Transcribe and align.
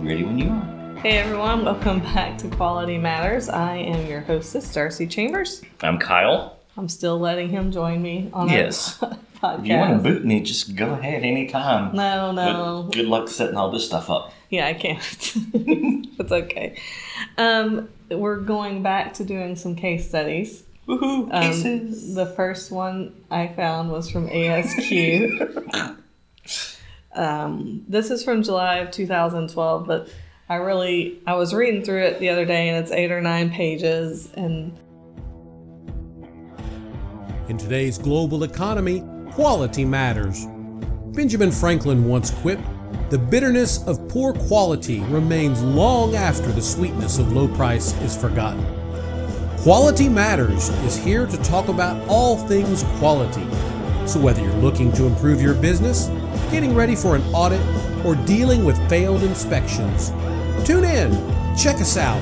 Ready 0.00 0.24
when 0.24 0.38
you 0.38 0.48
are. 0.50 0.96
Hey 1.00 1.18
everyone, 1.18 1.64
welcome 1.64 2.00
back 2.00 2.36
to 2.38 2.48
Quality 2.48 2.98
Matters. 2.98 3.48
I 3.48 3.76
am 3.76 4.06
your 4.06 4.20
hostess, 4.20 4.72
Darcy 4.72 5.06
Chambers. 5.06 5.62
I'm 5.82 5.98
Kyle. 5.98 6.58
I'm 6.76 6.88
still 6.88 7.18
letting 7.18 7.48
him 7.48 7.70
join 7.72 8.02
me 8.02 8.30
on 8.32 8.48
Yes. 8.48 9.02
our 9.02 9.10
podcast. 9.42 9.60
If 9.60 9.66
you 9.66 9.76
want 9.76 10.02
to 10.02 10.08
boot 10.08 10.24
me, 10.24 10.40
just 10.40 10.74
go 10.76 10.92
ahead 10.92 11.22
anytime. 11.22 11.94
no, 11.94 12.32
no. 12.32 12.82
But 12.86 12.94
good 12.94 13.06
luck 13.06 13.28
setting 13.28 13.56
all 13.56 13.70
this 13.70 13.86
stuff 13.86 14.10
up. 14.10 14.32
Yeah, 14.50 14.66
I 14.66 14.74
can't. 14.74 14.98
it's 15.54 16.32
okay. 16.32 16.76
Um, 17.38 17.88
we're 18.10 18.40
going 18.40 18.82
back 18.82 19.14
to 19.14 19.24
doing 19.24 19.56
some 19.56 19.76
case 19.76 20.08
studies. 20.08 20.64
Woohoo! 20.88 21.28
Um, 21.32 21.42
Cases. 21.42 22.14
the 22.14 22.26
first 22.26 22.70
one 22.72 23.14
I 23.30 23.48
found 23.48 23.90
was 23.92 24.10
from 24.10 24.28
ASQ. 24.28 25.96
um, 27.20 27.84
this 27.86 28.10
is 28.10 28.24
from 28.24 28.42
July 28.42 28.78
of 28.78 28.90
2012, 28.90 29.86
but 29.86 30.08
I 30.48 30.56
really 30.56 31.20
I 31.26 31.34
was 31.34 31.54
reading 31.54 31.84
through 31.84 32.02
it 32.04 32.18
the 32.18 32.30
other 32.30 32.44
day, 32.44 32.70
and 32.70 32.82
it's 32.82 32.90
eight 32.90 33.12
or 33.12 33.20
nine 33.20 33.50
pages, 33.50 34.32
and 34.34 34.76
In 37.48 37.58
today's 37.58 37.98
global 37.98 38.42
economy, 38.44 39.04
quality 39.32 39.84
matters. 39.84 40.46
Benjamin 41.12 41.52
Franklin 41.52 42.08
once 42.08 42.30
quipped 42.30 42.62
The 43.10 43.18
bitterness 43.18 43.86
of 43.86 44.08
poor 44.08 44.32
quality 44.32 45.00
remains 45.00 45.62
long 45.62 46.14
after 46.14 46.50
the 46.50 46.62
sweetness 46.62 47.18
of 47.18 47.32
low 47.32 47.48
price 47.48 47.92
is 48.00 48.16
forgotten. 48.16 48.64
Quality 49.58 50.08
Matters 50.08 50.70
is 50.86 50.96
here 50.96 51.26
to 51.26 51.36
talk 51.42 51.68
about 51.68 52.00
all 52.08 52.38
things 52.48 52.82
quality. 52.98 53.46
So, 54.06 54.18
whether 54.18 54.40
you're 54.40 54.54
looking 54.54 54.90
to 54.92 55.04
improve 55.04 55.42
your 55.42 55.52
business, 55.52 56.08
getting 56.50 56.74
ready 56.74 56.96
for 56.96 57.16
an 57.16 57.22
audit, 57.34 57.60
or 58.04 58.14
dealing 58.14 58.64
with 58.64 58.76
failed 58.88 59.22
inspections, 59.22 60.10
tune 60.66 60.84
in, 60.84 61.12
check 61.56 61.76
us 61.76 61.96
out, 61.96 62.20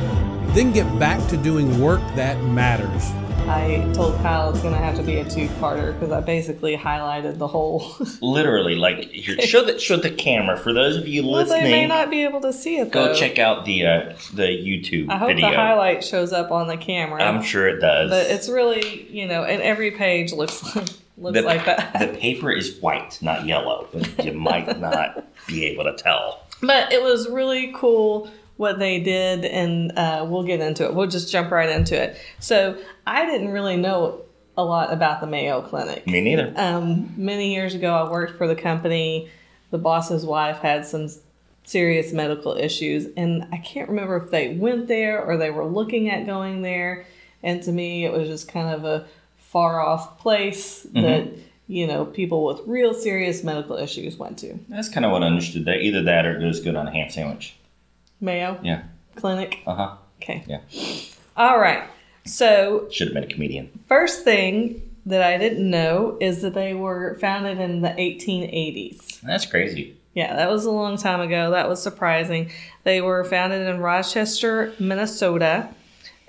then 0.55 0.73
get 0.73 0.98
back 0.98 1.27
to 1.29 1.37
doing 1.37 1.81
work 1.81 2.01
that 2.15 2.43
matters. 2.45 3.12
I 3.48 3.91
told 3.95 4.15
Kyle 4.17 4.51
it's 4.51 4.61
gonna 4.61 4.77
have 4.77 4.95
to 4.97 5.03
be 5.03 5.17
a 5.17 5.25
two-parter 5.29 5.95
because 5.95 6.12
I 6.12 6.20
basically 6.20 6.77
highlighted 6.77 7.39
the 7.39 7.47
whole. 7.47 7.97
Literally, 8.20 8.75
like 8.75 9.11
here, 9.11 9.41
show 9.41 9.65
the 9.65 9.79
show 9.79 9.97
the 9.97 10.11
camera 10.11 10.59
for 10.59 10.75
those 10.75 10.97
of 10.97 11.09
you 11.09 11.27
well, 11.27 11.47
they 11.47 11.63
may 11.63 11.87
not 11.87 12.11
be 12.11 12.25
able 12.25 12.42
to 12.42 12.53
see 12.53 12.77
it 12.77 12.91
go 12.91 13.07
though. 13.07 13.15
check 13.15 13.39
out 13.39 13.65
the 13.65 13.87
uh, 13.87 14.13
the 14.35 14.42
YouTube 14.42 15.09
I 15.09 15.17
hope 15.17 15.29
video. 15.29 15.48
the 15.48 15.57
highlight 15.57 16.05
shows 16.05 16.31
up 16.35 16.51
on 16.51 16.69
the 16.69 16.77
camera. 16.77 17.23
I'm 17.23 17.42
sure 17.42 17.67
it 17.67 17.81
does. 17.81 18.11
But 18.11 18.27
it's 18.27 18.51
really, 18.51 19.09
you 19.11 19.27
know, 19.27 19.45
and 19.45 19.63
every 19.63 19.92
page 19.92 20.33
looks 20.33 20.63
like 20.77 20.89
looks 21.20 21.38
the, 21.38 21.42
like 21.42 21.64
that. 21.66 21.98
the 21.98 22.19
paper 22.19 22.50
is 22.50 22.78
white, 22.80 23.19
not 23.22 23.47
yellow, 23.47 23.88
but 23.92 24.24
you 24.24 24.33
might 24.33 24.78
not 24.80 25.24
be 25.47 25.64
able 25.66 25.84
to 25.84 25.94
tell. 25.94 26.42
But 26.61 26.92
it 26.92 27.02
was 27.02 27.28
really 27.28 27.72
cool 27.74 28.30
what 28.56 28.78
they 28.78 29.00
did, 29.00 29.44
and 29.44 29.92
uh, 29.96 30.27
we'll 30.28 30.42
get 30.42 30.61
into 30.61 30.84
it. 30.84 30.94
We'll 30.94 31.06
just 31.06 31.30
jump 31.30 31.50
right 31.50 31.69
into 31.69 32.00
it. 32.00 32.20
So 32.41 32.77
I 33.06 33.24
didn't 33.24 33.50
really 33.50 33.77
know 33.77 34.22
a 34.56 34.64
lot 34.64 34.92
about 34.92 35.20
the 35.20 35.27
Mayo 35.27 35.62
Clinic. 35.62 36.06
Me 36.06 36.20
neither. 36.20 36.52
Um, 36.56 37.14
many 37.16 37.55
years 37.55 37.74
ago, 37.74 37.94
I 37.94 38.11
worked 38.11 38.36
for 38.36 38.48
the 38.48 38.56
company. 38.56 39.30
The 39.70 39.78
boss's 39.78 40.27
wife 40.27 40.58
had 40.58 40.84
some 40.84 41.08
serious 41.62 42.12
medical 42.12 42.56
issues, 42.56 43.06
and 43.16 43.46
I 43.52 43.58
can't 43.58 43.89
remember 43.89 44.16
if 44.16 44.30
they 44.30 44.55
went 44.55 44.89
there 44.89 45.22
or 45.22 45.36
they 45.36 45.50
were 45.50 45.64
looking 45.64 46.11
at 46.11 46.27
going 46.27 46.62
there. 46.62 47.06
And 47.41 47.62
to 47.62 47.70
me, 47.70 48.05
it 48.05 48.12
was 48.12 48.27
just 48.27 48.50
kind 48.50 48.74
of 48.74 48.84
a 48.84 49.06
far 49.51 49.81
off 49.81 50.19
place 50.19 50.83
that 50.95 51.29
you 51.67 51.87
know 51.87 52.05
people 52.05 52.45
with 52.45 52.61
real 52.67 52.93
serious 52.95 53.43
medical 53.43 53.77
issues 53.77 54.17
went 54.17 54.39
to. 54.39 54.59
That's 54.69 54.89
kind 54.89 55.05
of 55.07 55.13
what 55.13 55.23
I 55.23 55.27
understood. 55.27 55.65
That 55.65 55.79
either 55.81 56.03
that 56.03 56.27
or 56.27 56.37
it 56.37 56.41
goes 56.41 56.61
good 56.61 56.77
on 56.77 56.87
a 56.87 56.93
ham 56.93 57.11
sandwich. 57.11 57.57
Mayo 58.21 58.59
Yeah. 58.63 58.83
Clinic. 59.17 59.61
Uh 59.67 59.75
huh. 59.75 59.95
Okay. 60.23 60.45
Yeah. 60.47 60.61
All 61.37 61.59
right. 61.59 61.85
So 62.25 62.89
Should 62.91 63.08
have 63.08 63.14
been 63.14 63.25
a 63.25 63.27
comedian. 63.35 63.70
first 63.87 64.23
thing 64.25 64.83
that 65.07 65.23
I 65.23 65.39
didn't 65.39 65.69
know 65.70 66.19
is 66.20 66.42
that 66.42 66.53
they 66.55 66.75
were 66.75 67.17
founded 67.20 67.58
in 67.58 67.81
the 67.81 67.89
1880s. 67.91 69.20
That's 69.23 69.47
crazy. 69.47 69.97
Yeah, 70.14 70.35
that 70.37 70.51
was 70.51 70.64
a 70.67 70.70
long 70.70 70.97
time 70.98 71.20
ago. 71.20 71.51
That 71.53 71.69
was 71.69 71.83
surprising. 71.83 72.51
They 72.85 73.01
were 73.01 73.25
founded 73.25 73.67
in 73.67 73.79
Rochester, 73.81 74.73
Minnesota, 74.79 75.69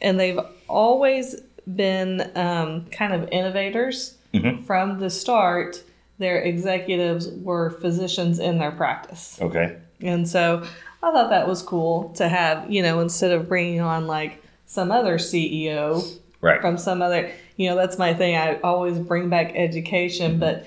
and 0.02 0.20
they've 0.20 0.40
always 0.68 1.36
been 1.76 2.30
um, 2.36 2.86
kind 2.92 3.14
of 3.14 3.28
innovators. 3.32 4.16
Mhm. 4.34 4.64
From 4.66 5.00
the 5.00 5.10
start, 5.10 5.84
their 6.20 6.40
executives 6.42 7.30
were 7.30 7.70
physicians 7.72 8.40
in 8.40 8.60
their 8.60 8.72
practice. 8.72 9.40
Okay. 9.42 9.76
And 10.02 10.28
so 10.28 10.64
I 11.02 11.12
thought 11.12 11.30
that 11.30 11.48
was 11.48 11.62
cool 11.62 12.10
to 12.16 12.28
have, 12.30 12.70
you 12.70 12.82
know, 12.82 13.00
instead 13.00 13.32
of 13.32 13.48
bringing 13.50 13.82
on 13.82 14.08
like 14.08 14.42
some 14.66 14.92
other 14.92 15.18
CEO 15.18 16.04
Right. 16.42 16.62
from 16.62 16.78
some 16.78 17.02
other, 17.02 17.30
you 17.58 17.70
know, 17.70 17.76
that's 17.76 17.98
my 17.98 18.14
thing. 18.14 18.36
I 18.36 18.60
always 18.62 18.98
bring 19.00 19.30
back 19.30 19.52
education, 19.56 20.40
but 20.40 20.66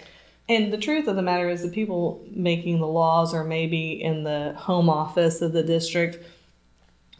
and 0.48 0.72
the 0.72 0.76
truth 0.78 1.06
of 1.06 1.16
the 1.16 1.22
matter 1.22 1.48
is 1.48 1.62
the 1.62 1.68
people 1.68 2.20
making 2.30 2.80
the 2.80 2.86
laws 2.86 3.32
or 3.32 3.44
maybe 3.44 3.92
in 4.02 4.24
the 4.24 4.54
home 4.58 4.90
office 4.90 5.40
of 5.40 5.52
the 5.52 5.62
district 5.62 6.18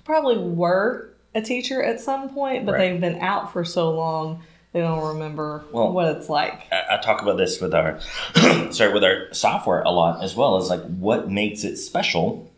probably 0.04 0.36
were 0.36 1.08
a 1.34 1.40
teacher 1.42 1.82
at 1.82 2.00
some 2.00 2.28
point, 2.30 2.66
but 2.66 2.72
Right. 2.72 2.90
they've 2.92 3.00
been 3.00 3.18
out 3.20 3.52
for 3.52 3.64
so 3.64 3.90
long 3.90 4.42
they 4.72 4.80
don't 4.80 5.04
remember 5.06 5.64
Well- 5.70 5.92
what 5.92 6.16
it's 6.16 6.30
like. 6.30 6.62
I, 6.72 6.94
I 6.94 6.96
talk 7.02 7.20
about 7.20 7.36
this 7.36 7.60
with 7.60 7.74
our 7.74 8.00
sorry 8.70 8.92
with 8.94 9.04
our 9.04 9.26
software 9.32 9.82
a 9.82 9.90
lot 9.90 10.22
as 10.24 10.34
well 10.34 10.56
as 10.56 10.70
like 10.70 10.80
what 10.82 11.30
makes 11.30 11.62
it 11.64 11.76
special 11.76 12.50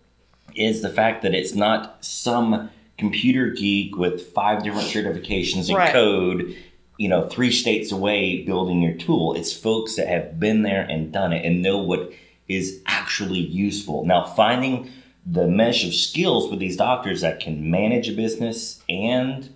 is 0.54 0.80
the 0.82 0.88
fact 0.90 1.22
that 1.22 1.34
it's 1.34 1.54
not 1.54 2.04
some 2.04 2.70
computer 2.98 3.50
geek 3.50 3.96
with 3.96 4.22
five 4.32 4.62
different 4.62 4.86
certifications 4.86 5.68
in 5.68 5.74
Right. 5.74 5.92
code 5.92 6.54
you 6.98 7.08
know 7.08 7.26
three 7.28 7.50
states 7.50 7.90
away 7.90 8.44
building 8.44 8.80
your 8.80 8.94
tool 8.94 9.34
it's 9.34 9.52
folks 9.52 9.96
that 9.96 10.06
have 10.06 10.38
been 10.38 10.62
there 10.62 10.82
and 10.88 11.10
done 11.10 11.32
it 11.32 11.44
and 11.44 11.60
know 11.62 11.78
what 11.78 12.12
is 12.46 12.80
actually 12.86 13.40
useful 13.40 14.04
now 14.06 14.22
finding 14.22 14.88
the 15.26 15.46
mesh 15.46 15.86
of 15.86 15.94
skills 15.94 16.50
with 16.50 16.58
these 16.58 16.76
doctors 16.76 17.22
that 17.22 17.40
can 17.40 17.70
manage 17.70 18.08
a 18.08 18.12
business 18.12 18.82
and 18.88 19.48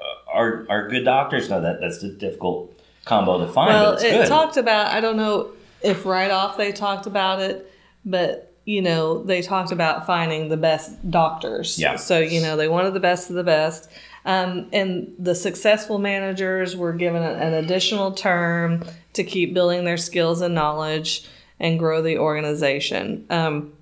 uh, 0.00 0.32
are, 0.32 0.66
are 0.68 0.88
good 0.88 1.04
doctors 1.04 1.48
no 1.48 1.60
that 1.60 1.80
that's 1.80 2.02
a 2.02 2.10
difficult 2.10 2.76
combo 3.04 3.44
to 3.44 3.52
find 3.52 3.68
well, 3.68 3.94
it 3.94 4.10
good 4.10 4.26
talked 4.26 4.56
about, 4.56 4.88
I 4.88 5.00
don't 5.00 5.16
know 5.16 5.52
if 5.82 6.04
right 6.04 6.30
off 6.30 6.56
they 6.56 6.72
talked 6.72 7.06
about 7.06 7.40
it, 7.40 7.72
but 8.04 8.48
you 8.64 8.80
know, 8.80 9.24
they 9.24 9.42
talked 9.42 9.72
about 9.72 10.06
finding 10.06 10.48
the 10.48 10.56
best 10.56 11.10
doctors. 11.10 11.78
Yeah. 11.78 11.96
So, 11.96 12.20
you 12.20 12.40
know, 12.40 12.56
they 12.56 12.68
wanted 12.68 12.94
the 12.94 13.00
best 13.00 13.28
of 13.28 13.34
the 13.34 13.42
best. 13.42 13.90
Um, 14.24 14.68
and 14.72 15.12
the 15.18 15.34
successful 15.34 15.98
managers 15.98 16.76
were 16.76 16.92
given 16.92 17.22
an, 17.24 17.40
an 17.40 17.54
additional 17.54 18.12
term 18.12 18.84
to 19.14 19.24
keep 19.24 19.52
building 19.52 19.84
their 19.84 19.96
skills 19.96 20.40
and 20.40 20.54
knowledge 20.54 21.28
and 21.58 21.76
grow 21.76 22.02
the 22.02 22.18
organization. 22.18 23.26
Um, 23.30 23.72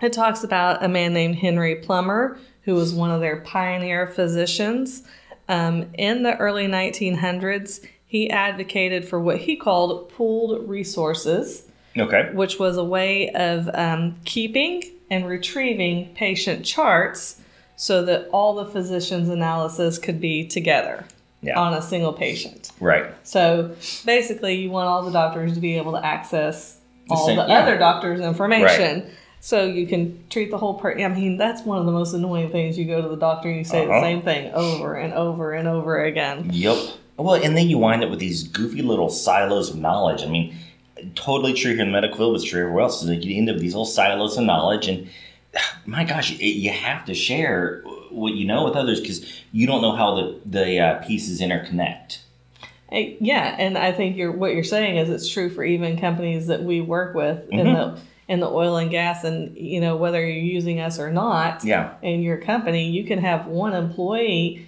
it 0.00 0.12
talks 0.12 0.44
about 0.44 0.82
a 0.84 0.88
man 0.88 1.12
named 1.12 1.36
Henry 1.36 1.76
Plummer, 1.76 2.38
who 2.62 2.74
was 2.74 2.92
one 2.92 3.10
of 3.10 3.20
their 3.20 3.36
pioneer 3.40 4.06
physicians. 4.06 5.02
Um, 5.48 5.86
in 5.94 6.22
the 6.22 6.36
early 6.36 6.66
1900s, 6.66 7.84
he 8.06 8.30
advocated 8.30 9.06
for 9.08 9.18
what 9.20 9.38
he 9.38 9.56
called 9.56 10.08
pooled 10.10 10.68
resources, 10.68 11.64
okay 11.96 12.30
which 12.32 12.58
was 12.58 12.76
a 12.76 12.84
way 12.84 13.30
of 13.30 13.68
um, 13.74 14.16
keeping 14.24 14.82
and 15.10 15.26
retrieving 15.26 16.12
patient 16.14 16.64
charts 16.64 17.40
so 17.76 18.04
that 18.04 18.28
all 18.28 18.54
the 18.54 18.64
physician's 18.66 19.28
analysis 19.28 19.98
could 19.98 20.20
be 20.20 20.46
together 20.46 21.04
Yeah. 21.42 21.58
on 21.58 21.72
a 21.74 21.80
single 21.82 22.12
patient. 22.12 22.70
right 22.80 23.06
So 23.24 23.74
basically, 24.04 24.56
you 24.56 24.70
want 24.70 24.88
all 24.88 25.02
the 25.02 25.10
doctors 25.12 25.54
to 25.54 25.60
be 25.60 25.76
able 25.76 25.92
to 25.92 26.04
access 26.04 26.78
The 27.08 27.14
all 27.14 27.26
same- 27.26 27.36
the 27.36 27.46
yeah. 27.46 27.60
other 27.60 27.78
doctors' 27.78 28.20
information. 28.20 29.10
So 29.40 29.64
you 29.66 29.86
can 29.86 30.24
treat 30.30 30.50
the 30.50 30.58
whole 30.58 30.74
person. 30.74 31.02
I 31.04 31.08
mean, 31.08 31.36
that's 31.36 31.62
one 31.62 31.78
of 31.78 31.86
the 31.86 31.92
most 31.92 32.12
annoying 32.12 32.50
things. 32.50 32.76
You 32.78 32.84
go 32.86 33.00
to 33.00 33.08
the 33.08 33.16
doctor 33.16 33.48
and 33.48 33.58
you 33.58 33.64
say 33.64 33.84
Uh-huh. 33.84 33.94
the 33.94 34.00
same 34.00 34.22
thing 34.22 34.52
over 34.52 34.94
and 34.96 35.12
over 35.14 35.52
and 35.52 35.68
over 35.68 36.02
again. 36.02 36.50
Yep. 36.52 36.76
Well, 37.16 37.34
and 37.34 37.56
then 37.56 37.68
you 37.68 37.78
wind 37.78 38.02
up 38.04 38.10
with 38.10 38.18
these 38.20 38.42
goofy 38.44 38.82
little 38.82 39.08
silos 39.08 39.70
of 39.70 39.76
knowledge. 39.76 40.22
I 40.22 40.26
mean, 40.26 40.54
totally 41.14 41.52
true 41.52 41.72
here 41.72 41.82
in 41.82 41.88
the 41.88 41.92
medical 41.92 42.16
field, 42.16 42.32
but 42.34 42.40
it's 42.42 42.50
true 42.50 42.60
everywhere 42.62 42.82
else. 42.84 43.02
Is 43.02 43.08
like 43.08 43.24
you 43.24 43.36
end 43.36 43.48
up 43.48 43.54
with 43.54 43.62
these 43.62 43.74
little 43.74 43.84
silos 43.86 44.36
of 44.36 44.44
knowledge, 44.44 44.88
and 44.88 45.08
my 45.86 46.04
gosh, 46.04 46.32
it, 46.32 46.44
you 46.44 46.70
have 46.70 47.04
to 47.06 47.14
share 47.14 47.82
what 48.10 48.34
you 48.34 48.44
know 48.46 48.64
with 48.64 48.74
others 48.74 49.00
because 49.00 49.42
you 49.52 49.66
don't 49.66 49.82
know 49.82 49.92
how 49.96 50.14
the 50.16 50.40
the 50.46 50.78
uh, 50.80 50.94
pieces 51.06 51.40
interconnect. 51.40 52.18
Yeah, 52.90 53.54
and 53.58 53.76
I 53.76 53.92
think 53.92 54.16
you're 54.16 54.32
what 54.32 54.54
you're 54.54 54.64
saying 54.64 54.96
is 54.96 55.10
it's 55.10 55.28
true 55.28 55.50
for 55.50 55.62
even 55.64 55.98
companies 55.98 56.46
that 56.46 56.62
we 56.62 56.80
work 56.80 57.14
with 57.14 57.48
in 57.50 57.66
Mhm. 57.66 57.74
the 57.96 58.00
in 58.28 58.40
the 58.40 58.46
oil 58.48 58.76
and 58.76 58.90
gas, 58.90 59.24
and 59.24 59.56
you 59.56 59.80
know 59.80 59.96
whether 59.96 60.20
you're 60.20 60.36
using 60.44 60.80
us 60.80 60.98
or 60.98 61.10
not. 61.10 61.64
Yeah. 61.64 61.94
in 62.02 62.20
your 62.22 62.36
company, 62.36 62.90
you 62.90 63.04
can 63.04 63.18
have 63.18 63.46
one 63.46 63.72
employee 63.74 64.66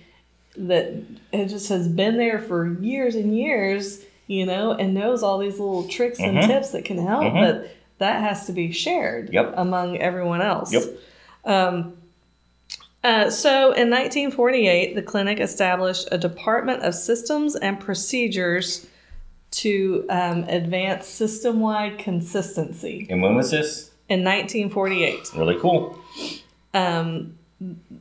that 0.56 0.92
it 1.32 1.46
just 1.46 1.68
has 1.68 1.86
been 1.88 2.16
there 2.16 2.38
for 2.38 2.72
years 2.80 3.14
and 3.14 3.36
years, 3.36 4.02
you 4.26 4.44
know, 4.46 4.72
and 4.72 4.94
knows 4.94 5.22
all 5.22 5.38
these 5.38 5.58
little 5.60 5.86
tricks 5.88 6.18
and 6.18 6.38
Mhm. 6.38 6.46
tips 6.46 6.70
that 6.70 6.84
can 6.84 6.98
help, 6.98 7.22
Mhm. 7.24 7.40
but 7.40 7.70
that 7.98 8.20
has 8.22 8.46
to 8.46 8.52
be 8.52 8.72
shared 8.72 9.32
Yep. 9.32 9.52
among 9.56 9.98
everyone 9.98 10.40
else. 10.42 10.72
Yep. 10.72 10.82
Uh, 13.02 13.30
so 13.30 13.72
in 13.72 13.88
1948, 13.88 14.94
the 14.94 15.02
clinic 15.02 15.40
established 15.40 16.06
a 16.12 16.18
Department 16.18 16.82
of 16.82 16.94
Systems 16.94 17.56
and 17.56 17.80
Procedures 17.80 18.86
to 19.50 20.06
um, 20.08 20.44
advance 20.44 21.06
system 21.06 21.60
wide 21.60 21.98
consistency. 21.98 23.06
And 23.10 23.20
when 23.22 23.34
was 23.34 23.50
this? 23.50 23.90
In 24.08 24.24
1948. 24.24 25.34
Really 25.36 25.58
cool. 25.58 25.98
Um, 26.74 27.36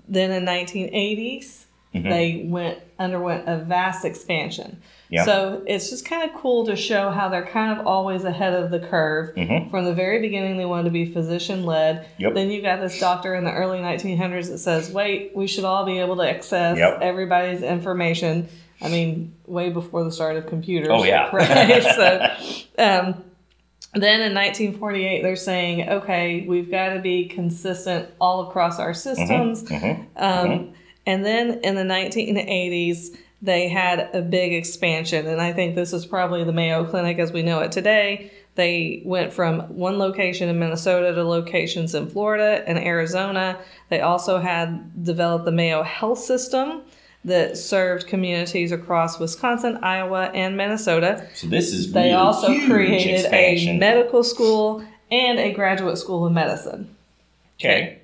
then 0.08 0.32
in 0.32 0.46
1980s, 0.46 1.66
they 1.94 2.44
went 2.46 2.80
underwent 3.00 3.50
a 3.50 3.58
vast 3.58 4.06
expansion. 4.06 4.80
Yeah. 5.10 5.26
So 5.26 5.64
it's 5.66 5.90
just 5.90 6.06
kind 6.06 6.30
of 6.30 6.36
cool 6.40 6.66
to 6.68 6.76
show 6.76 7.10
how 7.10 7.30
they're 7.30 7.46
kind 7.46 7.78
of 7.80 7.88
always 7.88 8.24
ahead 8.26 8.54
of 8.54 8.70
the 8.70 8.80
curve. 8.80 9.34
From 9.72 9.86
the 9.86 9.94
very 9.94 10.22
beginning, 10.22 10.58
they 10.58 10.66
wanted 10.66 10.84
to 10.84 10.92
be 10.92 11.12
physician 11.12 11.66
led. 11.66 12.08
Yep. 12.20 12.36
Then 12.36 12.52
you 12.52 12.62
got 12.62 12.80
this 12.80 13.00
doctor 13.00 13.34
in 13.34 13.44
the 13.44 13.52
early 13.52 13.80
1900s 13.80 14.50
that 14.50 14.60
says, 14.60 14.92
"Wait, 14.92 15.32
we 15.36 15.48
should 15.48 15.64
all 15.66 15.84
be 15.84 15.98
able 16.00 16.16
to 16.18 16.30
access 16.30 16.78
Yep. 16.78 17.00
everybody's 17.02 17.64
information." 17.64 18.48
I 18.82 18.90
mean, 18.90 19.36
way 19.46 19.70
before 19.70 20.04
the 20.04 20.12
start 20.12 20.38
of 20.38 20.48
computers. 20.48 20.90
Oh, 20.92 21.04
yeah. 21.04 21.30
right. 21.36 21.84
so, 22.78 22.82
um, 22.82 23.24
then 23.94 24.22
in 24.22 24.34
1948, 24.36 25.22
they're 25.24 25.36
saying, 25.36 25.90
okay, 25.90 26.46
we've 26.48 26.70
got 26.70 26.94
to 26.94 27.00
be 27.00 27.26
consistent 27.26 28.10
all 28.22 28.48
across 28.48 28.80
our 28.80 28.94
systems. 28.94 29.64
Um, 30.16 30.74
And 31.06 31.26
then 31.26 31.62
in 31.64 31.76
the 31.76 31.84
1980s, 31.84 33.18
they 33.42 33.68
had 33.68 34.10
a 34.14 34.22
big 34.22 34.54
expansion. 34.54 35.26
And 35.26 35.42
I 35.42 35.54
think 35.54 35.74
this 35.76 35.92
is 35.92 36.06
probably 36.06 36.44
the 36.44 36.54
Mayo 36.54 36.86
Clinic 36.86 37.18
as 37.18 37.32
we 37.32 37.42
know 37.42 37.62
it 37.62 37.72
today. 37.72 38.32
They 38.56 39.02
went 39.06 39.34
from 39.34 39.62
one 39.76 39.98
location 39.98 40.50
in 40.50 40.60
Minnesota 40.60 41.16
to 41.16 41.24
locations 41.24 41.96
in 41.96 42.10
Florida 42.10 42.64
and 42.68 42.78
Arizona. 42.78 43.58
They 43.90 44.02
also 44.02 44.40
had 44.40 45.04
developed 45.04 45.46
the 45.46 45.52
Mayo 45.52 45.82
Health 45.82 46.20
System 46.20 46.82
that 47.26 47.58
served 47.58 48.08
communities 48.08 48.72
across 48.72 49.20
Wisconsin, 49.20 49.78
Iowa, 49.84 50.32
and 50.34 50.56
Minnesota. 50.56 51.28
So 51.36 51.48
this 51.48 51.74
is 51.74 51.92
They 51.92 52.04
really 52.04 52.14
also 52.14 52.48
created 52.68 53.22
expansion. 53.22 53.76
a 53.76 53.80
medical 53.80 54.24
school 54.24 54.84
and 55.12 55.38
a 55.40 55.52
graduate 55.52 55.98
school 55.98 56.26
of 56.26 56.32
medicine. 56.32 56.96
okay. 57.60 57.98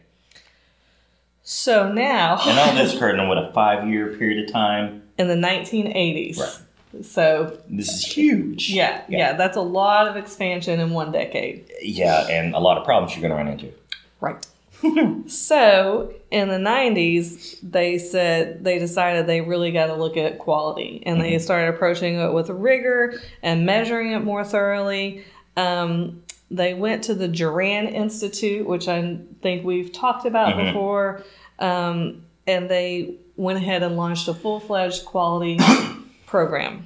So 1.43 1.91
now, 1.91 2.37
And 2.45 2.57
all 2.59 2.75
this 2.75 2.93
occurred 2.95 3.19
in 3.19 3.27
what 3.27 3.37
a 3.37 3.51
five 3.53 3.87
year 3.87 4.07
period 4.17 4.45
of 4.47 4.51
time. 4.53 5.03
in 5.17 5.27
the 5.27 5.35
1980s. 5.35 6.39
Right. 6.39 7.05
So, 7.05 7.57
This 7.69 7.89
is 7.89 8.05
huge. 8.05 8.69
yeah, 8.69 9.01
yeah, 9.09 9.33
that's 9.33 9.57
a 9.57 9.61
lot 9.61 10.07
of 10.07 10.15
expansion 10.15 10.79
in 10.79 10.91
one 10.91 11.11
decade. 11.11 11.69
Yeah, 11.81 12.25
and 12.29 12.55
a 12.55 12.59
lot 12.59 12.77
of 12.77 12.85
problems 12.85 13.13
you're 13.13 13.21
going 13.21 13.31
to 13.31 13.35
run 13.37 13.47
into. 13.49 13.73
Right. 14.21 14.45
so, 15.27 16.13
in 16.31 16.49
the 16.49 16.55
90s, 16.55 17.57
they 17.63 17.97
said 17.97 18.63
they 18.63 18.79
decided 18.79 19.27
they 19.27 19.41
really 19.41 19.71
got 19.71 19.87
to 19.87 19.95
look 19.95 20.17
at 20.17 20.39
quality 20.39 21.01
and 21.05 21.21
they 21.21 21.39
started 21.39 21.73
approaching 21.73 22.15
it 22.15 22.33
with 22.33 22.49
rigor 22.49 23.19
and 23.41 23.65
measuring 23.65 24.11
it 24.11 24.19
more 24.19 24.43
thoroughly. 24.43 25.25
Um, 25.57 26.23
they 26.51 26.73
went 26.73 27.03
to 27.05 27.15
the 27.15 27.27
Juran 27.27 27.91
Institute, 27.91 28.67
which 28.67 28.87
I 28.87 29.17
think 29.41 29.65
we've 29.65 29.91
talked 29.91 30.25
about 30.25 30.55
before, 30.57 31.23
um, 31.59 32.23
and 32.45 32.69
they 32.69 33.15
went 33.35 33.57
ahead 33.57 33.83
and 33.83 33.97
launched 33.97 34.27
a 34.27 34.33
full 34.33 34.59
fledged 34.59 35.05
quality 35.05 35.57
program. 36.25 36.83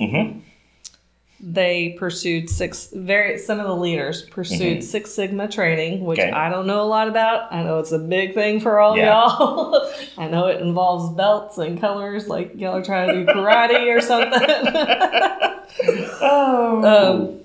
They 1.42 1.96
pursued 1.98 2.50
six 2.50 2.90
very 2.94 3.38
some 3.38 3.60
of 3.60 3.66
the 3.68 3.76
leaders 3.76 4.24
pursued 4.24 4.80
mm-hmm. 4.80 4.82
Six 4.82 5.12
Sigma 5.12 5.48
training, 5.48 6.04
which 6.04 6.20
Okay. 6.20 6.32
I 6.32 6.50
don't 6.50 6.68
know 6.68 6.82
a 6.82 6.86
lot 6.88 7.08
about. 7.08 7.54
I 7.54 7.64
know 7.64 7.80
it's 7.80 7.94
a 7.94 8.00
big 8.00 8.34
thing 8.34 8.60
for 8.60 8.80
all 8.80 8.98
Yeah. 8.98 9.06
y'all. 9.26 9.90
I 10.18 10.28
know 10.28 10.48
it 10.48 10.60
involves 10.62 11.16
belts 11.16 11.58
and 11.58 11.80
colors, 11.80 12.28
like 12.28 12.52
y'all 12.56 12.76
are 12.76 12.84
trying 12.84 13.08
to 13.08 13.26
do 13.26 13.26
karate 13.26 13.96
or 13.96 14.02
something. 14.12 14.42
Oh. 16.22 16.84
Um, 16.84 17.40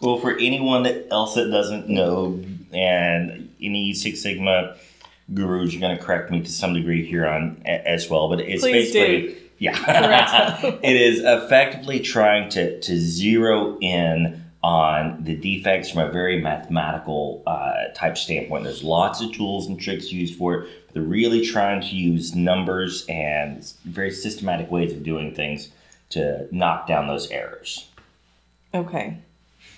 well, 0.00 0.18
for 0.18 0.36
anyone 0.38 0.84
that 0.84 1.08
else 1.10 1.34
that 1.34 1.50
doesn't 1.50 1.88
know, 1.88 2.42
and 2.72 3.50
any 3.60 3.92
Six 3.92 4.22
Sigma 4.22 4.76
gurus, 5.34 5.72
you're 5.72 5.80
going 5.80 5.96
to 5.96 6.02
correct 6.02 6.30
me 6.30 6.42
to 6.42 6.50
some 6.50 6.74
degree 6.74 7.04
here 7.04 7.26
on 7.26 7.60
as 7.66 8.08
well. 8.08 8.28
But 8.28 8.40
it's 8.40 8.62
basically 8.62 9.28
do. 9.28 9.36
Yeah, 9.58 10.60
it 10.82 10.96
is 10.96 11.20
effectively 11.20 12.00
trying 12.00 12.48
to 12.50 12.80
to 12.80 12.98
zero 12.98 13.78
in 13.80 14.44
on 14.62 15.22
the 15.22 15.36
defects 15.36 15.90
from 15.90 16.00
a 16.00 16.10
very 16.10 16.40
mathematical 16.40 17.42
uh, 17.46 17.88
type 17.94 18.18
standpoint. 18.18 18.64
There's 18.64 18.82
lots 18.82 19.20
of 19.20 19.32
tools 19.32 19.68
and 19.68 19.80
tricks 19.80 20.10
used 20.10 20.36
for 20.36 20.54
it. 20.54 20.68
But 20.86 20.94
they're 20.94 21.02
really 21.04 21.46
trying 21.46 21.82
to 21.82 21.94
use 21.94 22.34
numbers 22.34 23.06
and 23.08 23.64
very 23.84 24.10
systematic 24.10 24.70
ways 24.70 24.92
of 24.92 25.04
doing 25.04 25.34
things 25.34 25.70
to 26.10 26.48
knock 26.50 26.88
down 26.88 27.06
those 27.06 27.30
errors. 27.30 27.88
Okay, 28.74 29.18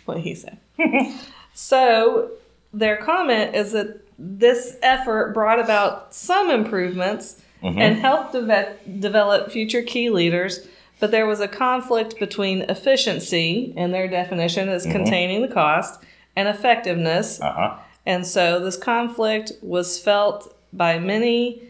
what 0.06 0.20
he 0.20 0.34
said. 0.34 0.58
so 1.54 2.30
their 2.72 2.96
comment 2.96 3.54
is 3.54 3.72
that 3.72 4.00
this 4.18 4.76
effort 4.82 5.34
brought 5.34 5.60
about 5.60 6.14
some 6.14 6.50
improvements 6.50 7.42
and 7.62 7.96
help 7.98 8.32
deve- 8.32 9.00
develop 9.00 9.50
future 9.50 9.82
key 9.82 10.10
leaders, 10.10 10.66
but 11.00 11.10
there 11.10 11.26
was 11.26 11.40
a 11.40 11.48
conflict 11.48 12.18
between 12.18 12.62
efficiency, 12.62 13.72
and 13.76 13.92
their 13.94 14.08
definition 14.08 14.68
is 14.68 14.84
containing 14.84 15.42
the 15.42 15.48
cost, 15.48 16.02
and 16.36 16.48
effectiveness. 16.48 17.40
Uh 17.40 17.52
huh. 17.52 17.76
And 18.06 18.26
so 18.26 18.58
this 18.60 18.76
conflict 18.76 19.52
was 19.62 19.98
felt 19.98 20.54
by 20.72 20.98
many, 20.98 21.62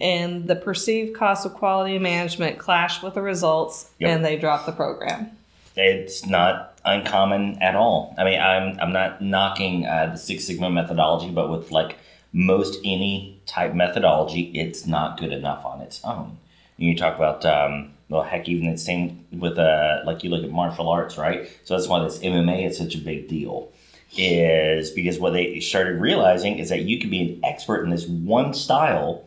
and 0.00 0.46
the 0.48 0.56
perceived 0.56 1.14
cost 1.16 1.44
of 1.46 1.54
quality 1.54 1.98
management 1.98 2.58
clashed 2.58 3.02
with 3.02 3.14
the 3.14 3.22
results, 3.22 3.90
Yep. 3.98 4.10
and 4.10 4.24
they 4.24 4.36
dropped 4.36 4.66
the 4.66 4.72
program. 4.72 5.30
It's 5.76 6.26
not 6.26 6.78
uncommon 6.84 7.62
at 7.62 7.76
all. 7.76 8.14
I 8.18 8.24
mean, 8.24 8.40
I'm 8.40 8.78
I'm 8.80 8.92
not 8.92 9.20
knocking 9.22 9.86
uh, 9.86 10.06
the 10.12 10.18
Six 10.18 10.44
Sigma 10.46 10.70
methodology, 10.70 11.30
but 11.30 11.50
with 11.50 11.70
like 11.70 11.96
most 12.38 12.78
any 12.84 13.42
type 13.46 13.74
methodology, 13.74 14.52
it's 14.54 14.86
not 14.86 15.18
good 15.18 15.32
enough 15.32 15.64
on 15.64 15.80
its 15.80 16.00
own. 16.04 16.38
You 16.76 16.96
talk 16.96 17.16
about 17.16 17.44
um, 17.44 17.90
well, 18.08 18.22
heck, 18.22 18.48
even 18.48 18.70
the 18.70 18.78
same 18.78 19.26
with 19.32 19.58
uh, 19.58 20.02
like 20.06 20.22
you 20.22 20.30
look 20.30 20.44
at 20.44 20.50
martial 20.50 20.88
arts, 20.88 21.18
right? 21.18 21.50
So 21.64 21.76
that's 21.76 21.88
why 21.88 22.00
this 22.04 22.20
MMA 22.20 22.68
is 22.68 22.78
such 22.78 22.94
a 22.94 22.98
big 22.98 23.26
deal. 23.26 23.72
Is 24.16 24.92
because 24.92 25.18
what 25.18 25.32
they 25.32 25.58
started 25.58 26.00
realizing 26.00 26.58
is 26.58 26.68
that 26.68 26.82
you 26.82 27.00
can 27.00 27.10
be 27.10 27.20
an 27.22 27.40
expert 27.44 27.82
in 27.82 27.90
this 27.90 28.06
one 28.06 28.54
style, 28.54 29.24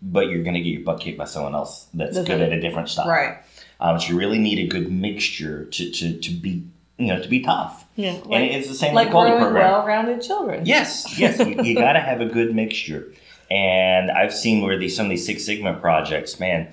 but 0.00 0.28
you're 0.30 0.42
going 0.42 0.54
to 0.54 0.62
get 0.62 0.70
your 0.70 0.82
butt 0.82 0.98
kicked 0.98 1.18
by 1.18 1.26
someone 1.26 1.54
else 1.54 1.88
that's 1.92 2.16
That's 2.16 2.26
good 2.26 2.40
at 2.40 2.52
a 2.52 2.60
different 2.60 2.88
style. 2.88 3.06
Right. 3.06 3.36
Um, 3.78 4.00
so 4.00 4.08
you 4.08 4.18
really 4.18 4.38
need 4.38 4.58
a 4.58 4.66
good 4.66 4.90
mixture 4.90 5.66
to, 5.66 5.90
to, 5.90 6.18
to 6.18 6.30
be 6.32 6.64
you 7.00 7.06
know 7.08 7.20
to 7.20 7.28
be 7.28 7.40
tough. 7.40 7.86
Yeah, 7.96 8.12
and 8.12 8.26
like- 8.26 8.50
it's 8.52 8.68
the 8.68 8.74
same 8.74 8.94
like 8.94 9.06
with 9.06 9.08
the 9.08 9.12
quality 9.12 9.38
program. 9.38 9.70
well-rounded 9.70 10.22
children. 10.22 10.66
Yes, 10.66 11.18
yes, 11.18 11.38
you, 11.38 11.62
you 11.62 11.74
got 11.86 11.94
to 11.94 12.00
have 12.00 12.20
a 12.20 12.26
good 12.26 12.54
mixture. 12.54 13.12
And 13.50 14.10
I've 14.10 14.32
seen 14.32 14.62
where 14.62 14.78
these 14.78 14.94
some 14.96 15.06
of 15.06 15.10
these 15.10 15.26
Six 15.26 15.44
Sigma 15.44 15.74
projects, 15.74 16.38
man, 16.38 16.68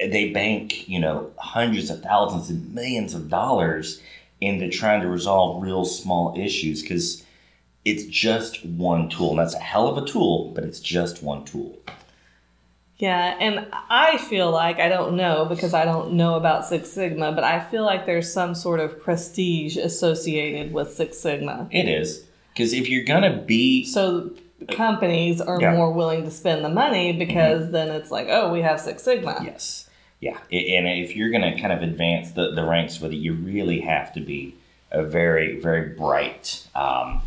they 0.00 0.30
bank 0.30 0.88
you 0.88 0.98
know 0.98 1.30
hundreds 1.38 1.90
of 1.90 2.02
thousands 2.02 2.50
and 2.50 2.74
millions 2.74 3.14
of 3.14 3.28
dollars 3.28 4.00
into 4.40 4.68
trying 4.68 5.00
to 5.00 5.08
resolve 5.08 5.62
real 5.62 5.84
small 5.84 6.34
issues 6.36 6.82
because 6.82 7.24
it's 7.84 8.04
just 8.04 8.64
one 8.66 9.08
tool, 9.08 9.30
and 9.30 9.38
that's 9.38 9.54
a 9.54 9.60
hell 9.60 9.86
of 9.88 9.96
a 10.02 10.06
tool, 10.06 10.50
but 10.54 10.64
it's 10.64 10.80
just 10.80 11.22
one 11.22 11.44
tool. 11.44 11.78
Yeah, 12.98 13.36
and 13.38 13.66
I 13.90 14.16
feel 14.16 14.50
like 14.50 14.78
I 14.78 14.88
don't 14.88 15.16
know 15.16 15.44
because 15.44 15.74
I 15.74 15.84
don't 15.84 16.12
know 16.14 16.36
about 16.36 16.64
Six 16.66 16.90
Sigma, 16.90 17.32
but 17.32 17.44
I 17.44 17.60
feel 17.60 17.84
like 17.84 18.06
there's 18.06 18.32
some 18.32 18.54
sort 18.54 18.80
of 18.80 19.00
prestige 19.02 19.76
associated 19.76 20.72
with 20.72 20.92
Six 20.92 21.18
Sigma. 21.18 21.68
It 21.70 21.88
is 21.88 22.24
because 22.54 22.72
if 22.72 22.88
you're 22.88 23.04
gonna 23.04 23.36
be 23.42 23.84
So 23.84 24.30
companies 24.70 25.40
are 25.40 25.60
Yeah. 25.60 25.74
more 25.74 25.92
willing 25.92 26.24
to 26.24 26.30
spend 26.30 26.64
the 26.64 26.68
money 26.70 27.12
because 27.12 27.70
then 27.70 27.88
it's 27.88 28.10
like, 28.10 28.28
oh, 28.30 28.50
we 28.50 28.62
have 28.62 28.80
Six 28.80 29.02
Sigma. 29.02 29.40
Yes. 29.44 29.88
Yeah. 30.20 30.38
And 30.50 30.88
if 30.88 31.14
you're 31.14 31.28
going 31.30 31.42
to 31.42 31.60
kind 31.60 31.74
of 31.74 31.82
advance 31.82 32.30
the, 32.32 32.50
the 32.52 32.64
ranks 32.64 32.98
with 33.00 33.12
it, 33.12 33.16
you 33.16 33.34
really 33.34 33.80
have 33.80 34.14
to 34.14 34.20
be 34.20 34.54
a 34.90 35.02
very, 35.02 35.60
very 35.60 35.90
bright, 35.90 36.66
um, 36.74 37.20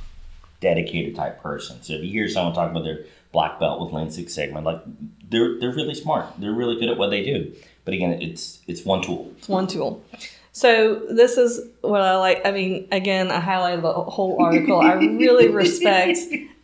dedicated 0.59 1.15
type 1.15 1.41
person. 1.41 1.77
So 1.83 1.93
if 1.93 2.03
you 2.03 2.09
hear 2.09 2.27
someone 2.27 2.55
talk 2.55 2.71
about 2.71 2.83
their 2.83 3.01
black 3.31 3.59
belt 3.59 3.79
with 3.81 3.93
Lean 3.93 4.09
Six 4.11 4.33
Sigma, 4.33 4.61
like 4.61 4.81
they're 5.29 5.59
they're 5.59 5.73
really 5.73 5.93
smart. 5.95 6.25
They're 6.39 6.51
really 6.53 6.79
good 6.79 6.89
at 6.89 6.97
what 6.97 7.09
they 7.09 7.23
do. 7.23 7.53
But 7.85 7.93
again, 7.93 8.13
it's 8.21 8.59
it's 8.67 8.83
one 8.85 9.01
tool. 9.01 9.33
It's 9.37 9.47
one 9.49 9.67
tool. 9.67 10.03
So 10.51 10.95
this 11.09 11.37
is 11.37 11.61
what 11.81 12.01
I 12.01 12.17
like. 12.17 12.45
I 12.45 12.51
mean, 12.51 12.87
again, 12.91 13.31
I 13.31 13.39
highlighted 13.39 13.81
the 13.83 13.93
whole 13.93 14.41
article. 14.41 14.79
I 14.81 14.93
really 14.93 15.47
respect 15.63 16.17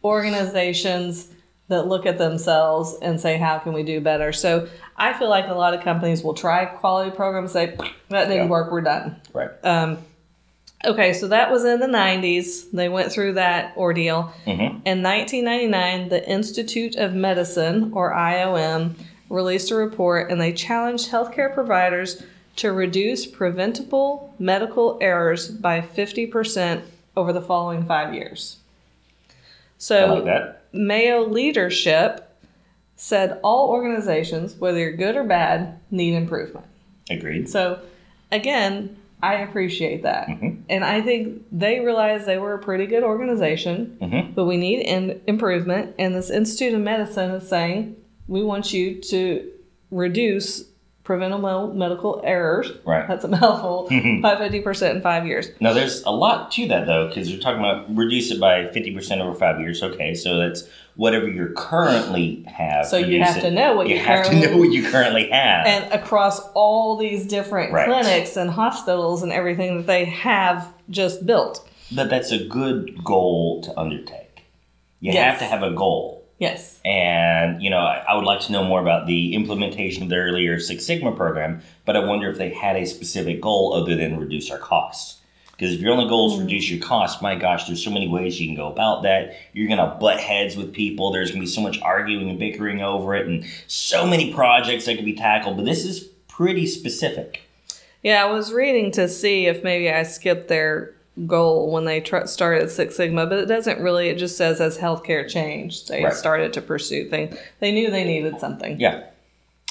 organizations 0.04 1.30
that 1.68 1.88
look 1.88 2.06
at 2.06 2.18
themselves 2.18 2.96
and 3.02 3.20
say, 3.20 3.38
"How 3.38 3.58
can 3.60 3.74
we 3.74 3.84
do 3.84 4.00
better?" 4.02 4.32
So 4.34 4.68
I 4.98 5.14
feel 5.14 5.30
like 5.30 5.48
a 5.48 5.54
lot 5.54 5.74
of 5.74 5.82
companies 5.82 6.24
will 6.24 6.34
try 6.34 6.66
quality 6.66 7.12
programs, 7.16 7.52
say, 7.52 7.76
"That 8.10 8.26
didn't 8.26 8.46
Yeah. 8.46 8.50
work. 8.50 8.72
We're 8.72 8.82
done." 8.82 9.20
Right. 9.34 9.50
Um, 9.64 9.98
Okay, 10.84 11.14
so 11.14 11.28
that 11.30 11.52
was 11.52 11.64
in 11.64 11.80
the 11.80 11.88
90s. 11.88 12.70
They 12.72 12.90
went 12.90 13.12
through 13.12 13.34
that 13.34 13.74
ordeal. 13.78 14.34
Mhm. 14.46 14.82
In 14.86 15.02
1999, 15.02 16.10
the 16.10 16.28
Institute 16.30 16.96
of 16.96 17.14
Medicine, 17.16 17.92
or 17.94 18.14
IOM, 18.14 18.96
released 19.30 19.72
a 19.72 19.76
report 19.76 20.30
and 20.30 20.40
they 20.40 20.52
challenged 20.52 21.10
healthcare 21.10 21.52
providers 21.54 22.22
to 22.58 22.72
reduce 22.72 23.26
preventable 23.26 24.34
medical 24.40 24.98
errors 25.02 25.50
by 25.50 25.82
50% 25.82 26.82
over 27.18 27.34
the 27.34 27.42
following 27.42 27.86
five 27.86 28.14
years. 28.14 28.58
So, 29.78 30.16
like 30.16 30.26
that. 30.26 30.62
Mayo 30.72 31.26
leadership 31.26 32.30
said 32.96 33.40
all 33.44 33.70
organizations, 33.70 34.56
whether 34.56 34.80
you're 34.80 34.94
good 34.94 35.16
or 35.16 35.24
bad, 35.24 35.80
need 35.92 36.14
improvement. 36.14 36.66
Agreed. 37.10 37.50
So, 37.50 37.80
again, 38.32 38.96
I 39.26 39.42
appreciate 39.42 40.04
that. 40.04 40.28
Mhm. 40.28 40.58
And 40.70 40.84
I 40.84 41.02
think 41.02 41.44
they 41.52 41.80
realized 41.80 42.26
they 42.26 42.38
were 42.38 42.54
a 42.54 42.60
pretty 42.60 42.86
good 42.86 43.04
organization, 43.04 43.98
Mhm. 44.02 44.36
but 44.36 44.46
we 44.46 44.58
need 44.58 44.82
in- 44.82 45.20
improvement. 45.28 45.96
And 45.98 46.14
this 46.16 46.30
Institute 46.30 46.74
of 46.74 46.82
Medicine 46.82 47.32
is 47.32 47.48
saying 47.48 47.96
we 48.28 48.44
want 48.44 48.74
you 48.74 49.02
to 49.02 49.50
reduce 49.92 50.70
preventable 51.06 51.72
medical 51.74 52.20
errors. 52.26 52.72
Right. 52.84 53.08
That's 53.08 53.24
a 53.24 53.28
mouthful 53.30 53.88
mm-hmm. 53.92 54.22
by 54.22 54.36
50% 54.36 54.96
in 54.96 55.02
five 55.02 55.26
years. 55.26 55.50
Now, 55.62 55.72
there's 55.72 56.04
a 56.04 56.10
lot 56.12 56.52
to 56.54 56.68
that 56.68 56.86
though, 56.88 57.08
because 57.08 57.32
you're 57.32 57.40
talking 57.40 57.60
about 57.60 57.96
reduce 57.96 58.32
it 58.32 58.40
by 58.42 58.66
50% 58.66 59.22
over 59.22 59.34
five 59.38 59.62
years. 59.62 59.82
Okay, 59.82 60.14
so 60.16 60.38
that's 60.38 60.68
whatever 60.96 61.28
you 61.28 61.54
currently 61.56 62.44
have. 62.48 62.88
So 62.88 62.98
you 62.98 63.22
have 63.24 63.38
it. 63.38 63.42
to 63.42 63.52
know 63.52 63.76
what 63.76 63.88
you 63.88 63.96
you 63.96 64.02
have 64.02 64.26
to 64.26 64.30
currently- 64.32 64.50
know 64.52 64.58
what 64.58 64.72
you 64.72 64.84
currently 64.90 65.30
have. 65.30 65.66
and 65.68 65.94
across 65.94 66.40
all 66.54 66.98
these 66.98 67.26
different 67.28 67.72
Right. 67.72 67.88
clinics 67.88 68.36
and 68.36 68.50
hospitals 68.50 69.22
and 69.22 69.32
everything 69.32 69.78
that 69.78 69.88
they 69.88 70.06
have 70.06 70.68
just 70.90 71.26
built. 71.26 71.68
but 71.96 72.10
that's 72.10 72.32
a 72.32 72.44
good 72.48 73.04
goal 73.04 73.62
to 73.62 73.80
undertake. 73.80 74.44
You 75.02 75.12
Yes. 75.14 75.40
have 75.40 75.40
to 75.40 75.46
have 75.46 75.62
a 75.62 75.76
goal. 75.76 76.15
Yes. 76.38 76.82
And, 76.84 77.62
you 77.62 77.70
know, 77.70 77.80
I, 77.80 78.04
I 78.10 78.16
would 78.16 78.26
like 78.26 78.42
to 78.42 78.52
know 78.52 78.64
more 78.64 78.82
about 78.82 79.08
the 79.08 79.34
implementation 79.34 80.04
of 80.04 80.10
the 80.10 80.18
earlier 80.18 80.60
Six 80.60 80.86
Sigma 80.86 81.14
program, 81.14 81.62
but 81.86 81.96
I 81.96 82.00
wonder 82.00 82.30
if 82.30 82.38
they 82.38 82.50
had 82.50 82.76
a 82.76 82.86
specific 82.86 83.40
goal 83.40 83.74
other 83.74 83.96
than 83.96 84.20
reduce 84.20 84.52
our 84.52 84.58
costs. 84.58 85.22
Because 85.52 85.74
if 85.74 85.80
your 85.80 85.94
only 85.94 86.10
goal 86.10 86.28
is 86.28 86.34
to 86.34 86.40
hmm. 86.40 86.46
reduce 86.46 86.70
your 86.70 86.86
costs, 86.86 87.22
my 87.22 87.36
gosh, 87.36 87.66
there's 87.66 87.84
so 87.84 87.92
many 87.92 88.08
ways 88.08 88.40
you 88.40 88.48
can 88.48 88.56
go 88.56 88.68
about 88.68 89.04
that. 89.04 89.38
You're 89.54 89.68
going 89.68 89.80
to 89.80 89.96
butt 90.00 90.20
heads 90.20 90.58
with 90.58 90.74
people. 90.74 91.12
There's 91.12 91.32
going 91.32 91.42
to 91.42 91.46
be 91.46 91.52
so 91.52 91.62
much 91.62 91.82
arguing 91.82 92.30
and 92.30 92.38
bickering 92.38 92.82
over 92.82 93.16
it, 93.16 93.28
and 93.28 93.46
so 93.68 94.06
many 94.06 94.34
projects 94.34 94.86
that 94.86 94.98
can 94.98 95.06
be 95.06 95.16
tackled. 95.16 95.56
But 95.56 95.66
this 95.66 95.86
is 95.86 96.04
pretty 96.28 96.68
specific. 96.68 97.42
Yeah, 98.04 98.24
I 98.24 98.32
was 98.32 98.52
reading 98.52 98.92
to 98.92 99.08
see 99.08 99.48
if 99.48 99.64
maybe 99.64 99.90
I 99.90 100.04
skipped 100.04 100.50
their 100.50 100.95
goal 101.26 101.72
when 101.72 101.86
they 101.86 102.02
tr- 102.02 102.26
started 102.26 102.70
Six 102.70 102.96
Sigma, 102.98 103.26
but 103.26 103.40
it 103.40 103.46
doesn't 103.46 103.80
really. 103.80 104.10
It 104.10 104.18
just 104.18 104.38
says 104.38 104.60
as 104.60 104.78
healthcare 104.78 105.28
changed, 105.30 105.88
they 105.88 106.04
Right. 106.04 106.14
started 106.14 106.52
to 106.54 106.62
pursue 106.62 107.08
things. 107.10 107.38
They 107.60 107.72
knew 107.72 107.90
they 107.90 108.04
needed 108.04 108.40
something. 108.40 108.80
Yeah. 108.80 109.04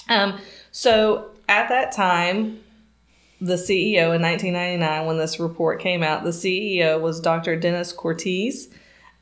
Um, 0.09 0.39
so 0.73 1.27
at 1.49 1.69
that 1.69 1.93
time, 1.93 2.61
the 3.41 3.57
CEO 3.59 4.13
in 4.15 4.23
1999, 4.23 5.07
when 5.07 5.19
this 5.19 5.39
report 5.39 5.81
came 5.81 6.03
out, 6.03 6.25
the 6.25 6.31
CEO 6.33 6.99
was 6.99 7.21
Dr. 7.21 7.57
Denis 7.57 7.93
Cortese. 7.93 8.71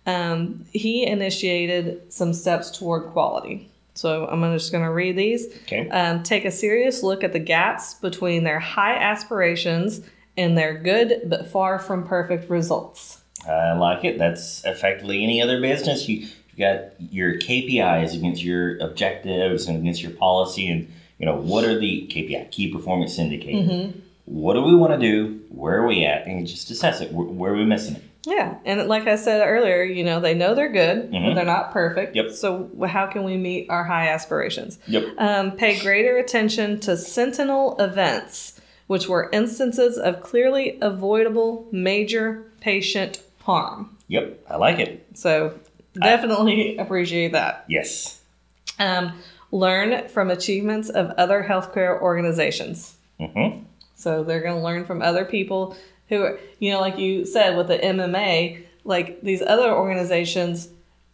Um, 0.06 0.64
he 0.72 1.04
initiated 1.06 2.12
some 2.12 2.32
steps 2.32 2.70
toward 2.76 3.12
quality. 3.12 3.68
So 3.94 4.26
I'm 4.26 4.40
just 4.56 4.72
going 4.72 4.84
to 4.84 4.90
read 4.90 5.16
these. 5.16 5.46
Okay. 5.64 5.88
Um, 5.90 6.22
take 6.22 6.44
a 6.44 6.50
serious 6.50 7.02
look 7.02 7.22
at 7.24 7.32
the 7.32 7.38
gaps 7.38 7.94
between 7.94 8.44
their 8.44 8.58
high 8.58 8.94
aspirations 8.96 10.00
and 10.36 10.56
their 10.56 10.74
good 10.74 11.22
but 11.26 11.46
far 11.48 11.78
from 11.78 12.06
perfect 12.06 12.48
results. 12.50 13.22
I 13.48 13.72
like 13.72 14.04
it. 14.04 14.18
That's 14.18 14.64
effectively 14.64 15.22
any 15.22 15.42
other 15.42 15.60
business. 15.60 16.08
You 16.08 16.26
you 16.54 16.58
got 16.66 17.00
your 17.12 17.38
KPIs 17.38 18.14
against 18.14 18.42
your 18.42 18.76
objectives 18.78 19.66
and 19.66 19.78
against 19.78 20.02
your 20.02 20.12
policy, 20.12 20.68
and 20.68 20.92
you 21.18 21.26
know 21.26 21.36
what 21.36 21.64
are 21.64 21.78
the 21.78 22.06
KPI 22.10 22.50
key 22.50 22.70
performance 22.72 23.18
indicators. 23.18 23.94
What 24.26 24.54
do 24.54 24.62
we 24.62 24.74
want 24.76 24.92
to 24.92 24.98
do? 24.98 25.40
Where 25.48 25.78
are 25.82 25.86
we 25.86 26.04
at? 26.04 26.26
And 26.26 26.46
just 26.46 26.70
assess 26.70 27.00
it. 27.00 27.10
Where, 27.12 27.26
where 27.26 27.52
are 27.52 27.56
we 27.56 27.64
missing 27.64 27.96
it? 27.96 28.02
Yeah, 28.24 28.58
and 28.64 28.86
like 28.86 29.08
I 29.08 29.16
said 29.16 29.44
earlier, 29.44 29.82
you 29.82 30.04
know 30.04 30.20
they 30.20 30.34
know 30.34 30.54
they're 30.54 30.70
good, 30.70 31.10
but 31.10 31.16
Mhm. 31.18 31.34
they're 31.34 31.44
not 31.44 31.72
perfect. 31.72 32.14
Yep. 32.14 32.30
So 32.30 32.70
how 32.86 33.06
can 33.06 33.24
we 33.24 33.36
meet 33.36 33.68
our 33.68 33.82
high 33.82 34.08
aspirations? 34.08 34.78
Yep. 34.86 35.04
Um, 35.18 35.52
pay 35.52 35.76
greater 35.80 36.18
attention 36.18 36.78
to 36.80 36.96
sentinel 36.96 37.76
events, 37.80 38.60
which 38.86 39.08
were 39.08 39.28
instances 39.32 39.98
of 39.98 40.20
clearly 40.20 40.78
avoidable 40.80 41.66
major 41.72 42.44
patient 42.60 43.20
harm. 43.42 43.96
Yep. 44.08 44.44
I 44.50 44.56
like 44.56 44.78
it. 44.78 45.06
So 45.14 45.58
definitely 45.94 46.76
appreciate 46.78 47.32
that. 47.32 47.64
Yes. 47.68 48.20
Um, 48.78 49.18
learn 49.50 50.08
from 50.08 50.30
achievements 50.30 50.88
of 50.90 51.10
other 51.12 51.44
healthcare 51.48 52.00
organizations. 52.00 52.96
Mm-hmm. 53.20 53.64
So 53.94 54.24
they're 54.24 54.40
going 54.40 54.56
to 54.56 54.62
learn 54.62 54.84
from 54.84 55.02
other 55.02 55.24
people 55.24 55.76
who, 56.08 56.22
are, 56.22 56.38
you 56.58 56.72
know, 56.72 56.80
like 56.80 56.98
you 56.98 57.24
said 57.24 57.56
with 57.56 57.68
the 57.68 57.78
MMA, 57.78 58.64
like 58.84 59.22
these 59.22 59.42
other 59.42 59.70
organizations 59.72 60.68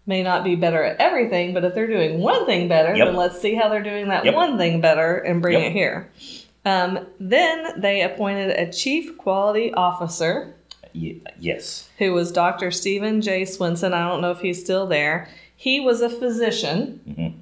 may 0.06 0.22
not 0.22 0.42
be 0.42 0.54
better 0.56 0.82
at 0.82 0.96
everything, 0.98 1.52
but 1.52 1.64
if 1.64 1.74
they're 1.74 1.86
doing 1.86 2.20
one 2.20 2.46
thing 2.46 2.66
better, 2.66 2.96
Yep. 2.96 3.08
then 3.08 3.16
let's 3.16 3.40
see 3.40 3.54
how 3.54 3.68
they're 3.68 3.82
doing 3.82 4.08
that 4.08 4.24
Yep. 4.24 4.34
one 4.34 4.56
thing 4.56 4.80
better 4.80 5.16
and 5.18 5.42
bring 5.42 5.58
Yep. 5.58 5.70
it 5.70 5.72
here. 5.72 6.08
Um, 6.64 7.06
then 7.20 7.80
they 7.80 8.02
appointed 8.02 8.50
a 8.50 8.70
chief 8.70 9.16
quality 9.16 9.72
officer 9.72 10.54
Ye- 10.92 11.22
yes. 11.38 11.88
who 11.98 12.12
was 12.12 12.30
Dr. 12.32 12.70
Stephen 12.70 13.20
J. 13.22 13.42
Swensen. 13.42 13.92
I 13.92 14.06
don't 14.08 14.20
know 14.20 14.30
if 14.32 14.40
he's 14.40 14.62
still 14.62 14.86
there. 14.86 15.28
He 15.56 15.80
was 15.80 16.00
a 16.02 16.10
physician. 16.10 17.00
Mhm. 17.08 17.32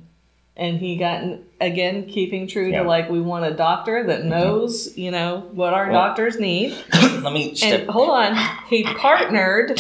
And 0.59 0.79
he 0.79 0.97
got 0.97 1.23
again 1.61 2.07
keeping 2.07 2.47
true 2.47 2.69
Yeah. 2.71 2.83
to 2.83 2.89
like 2.89 3.11
we 3.11 3.21
want 3.21 3.45
a 3.45 3.51
doctor 3.51 4.05
that 4.05 4.25
knows 4.25 4.97
you 4.97 5.11
know 5.11 5.45
what 5.53 5.75
our 5.75 5.91
Well, 5.91 6.01
doctors 6.07 6.39
need. 6.41 6.75
Let 7.23 7.33
me 7.35 7.55
step. 7.55 7.81
And 7.83 7.91
hold 7.91 8.09
on, 8.09 8.35
he 8.71 8.85
partnered 8.85 9.79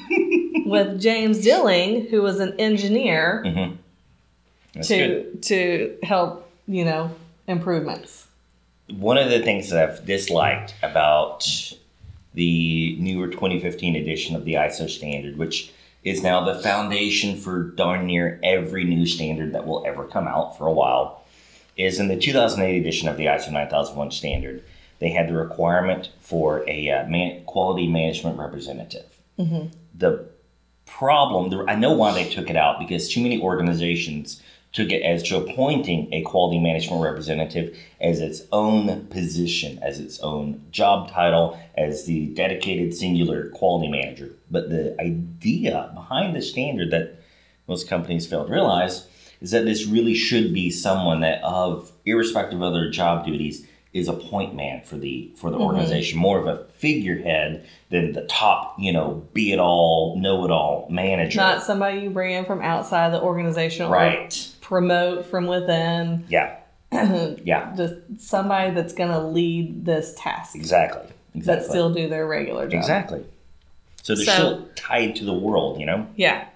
with 0.64 1.00
James 1.00 1.42
Dilling, 1.42 2.06
who 2.08 2.22
was 2.22 2.40
an 2.40 2.54
engineer, 2.58 3.42
Mhm. 3.46 3.76
Good. 4.74 4.84
to 4.84 5.38
to 5.48 5.96
help 6.02 6.50
you 6.66 6.84
know 6.86 7.10
improvements. 7.46 8.25
One 8.88 9.18
of 9.18 9.30
the 9.30 9.40
things 9.40 9.70
that 9.70 9.88
I've 9.88 10.06
disliked 10.06 10.74
about 10.82 11.46
the 12.34 12.96
newer 13.00 13.28
2015 13.28 13.96
edition 13.96 14.36
of 14.36 14.44
the 14.44 14.54
ISO 14.54 14.88
standard, 14.88 15.36
which 15.36 15.72
is 16.04 16.22
now 16.22 16.44
the 16.44 16.60
foundation 16.60 17.36
for 17.36 17.62
darn 17.62 18.06
near 18.06 18.38
every 18.44 18.84
new 18.84 19.06
standard 19.06 19.52
that 19.52 19.66
will 19.66 19.84
ever 19.86 20.04
come 20.04 20.28
out 20.28 20.56
for 20.56 20.66
a 20.66 20.72
while, 20.72 21.24
is 21.76 21.98
in 21.98 22.08
the 22.08 22.16
2008 22.16 22.78
edition 22.78 23.08
of 23.08 23.16
the 23.16 23.26
ISO 23.26 23.50
9001 23.50 24.10
standard, 24.12 24.62
they 24.98 25.10
had 25.10 25.28
the 25.28 25.34
requirement 25.34 26.10
for 26.20 26.64
a 26.68 26.90
uh, 26.90 27.06
man, 27.08 27.44
quality 27.44 27.88
management 27.88 28.38
representative. 28.38 29.18
The 29.94 30.28
problem, 30.86 31.50
the, 31.50 31.64
I 31.68 31.74
know 31.74 31.92
why 31.92 32.14
they 32.14 32.28
took 32.30 32.48
it 32.48 32.56
out 32.56 32.78
because 32.78 33.08
too 33.08 33.22
many 33.22 33.40
organizations 33.40 34.40
took 34.72 34.90
it 34.90 35.02
as 35.02 35.22
to 35.22 35.38
appointing 35.38 36.12
a 36.12 36.22
quality 36.22 36.58
management 36.58 37.02
representative 37.02 37.76
as 38.00 38.20
its 38.20 38.42
own 38.52 39.06
position, 39.06 39.78
as 39.82 39.98
its 39.98 40.20
own 40.20 40.62
job 40.70 41.10
title, 41.10 41.58
as 41.76 42.04
the 42.04 42.26
dedicated 42.34 42.94
singular 42.94 43.48
quality 43.50 43.88
manager. 43.88 44.30
But 44.50 44.68
the 44.68 44.94
idea 45.00 45.90
behind 45.94 46.36
the 46.36 46.42
standard 46.42 46.90
that 46.90 47.20
most 47.66 47.88
companies 47.88 48.26
fail 48.26 48.44
to 48.44 48.52
realize 48.52 49.06
is 49.40 49.50
that 49.50 49.64
this 49.64 49.86
really 49.86 50.14
should 50.14 50.52
be 50.52 50.70
someone 50.70 51.20
that, 51.20 51.42
of 51.42 51.92
irrespective 52.04 52.60
of 52.60 52.72
their 52.72 52.90
job 52.90 53.24
duties, 53.24 53.66
is 53.92 54.08
a 54.08 54.12
point 54.12 54.54
man 54.54 54.82
for 54.82 54.96
the 54.96 55.32
for 55.36 55.50
the 55.50 55.56
mm-hmm. 55.56 55.64
organization, 55.64 56.18
more 56.18 56.38
of 56.38 56.46
a 56.46 56.64
figurehead 56.74 57.66
than 57.90 58.12
the 58.12 58.26
top, 58.26 58.78
you 58.78 58.92
know, 58.92 59.26
be 59.32 59.52
it 59.52 59.58
all, 59.58 60.18
know 60.18 60.44
it 60.44 60.50
all 60.50 60.86
manager. 60.90 61.38
Not 61.38 61.62
somebody 61.62 62.00
you 62.00 62.10
bring 62.10 62.32
in 62.32 62.44
from 62.44 62.60
outside 62.60 63.12
the 63.14 63.22
organization 63.22 63.86
or 63.86 63.90
right. 63.90 64.52
Promote 64.66 65.24
from 65.26 65.46
within. 65.46 66.24
Yeah. 66.28 66.56
Yeah. 67.44 67.72
Just 67.76 67.94
somebody 68.18 68.74
that's 68.74 68.92
going 68.92 69.10
to 69.10 69.20
lead 69.20 69.84
this 69.84 70.14
task, 70.18 70.56
Exactly. 70.56 71.02
Exactly. 71.34 71.42
but 71.44 71.64
still 71.70 71.92
do 71.92 72.08
their 72.08 72.26
regular 72.26 72.64
job. 72.66 72.78
exactly. 72.80 73.24
So 74.02 74.14
they're 74.16 74.24
So- 74.24 74.32
still 74.32 74.68
tied 74.74 75.14
to 75.16 75.24
the 75.24 75.34
world, 75.34 75.78
you 75.78 75.86
know. 75.86 76.06
Yeah. 76.16 76.46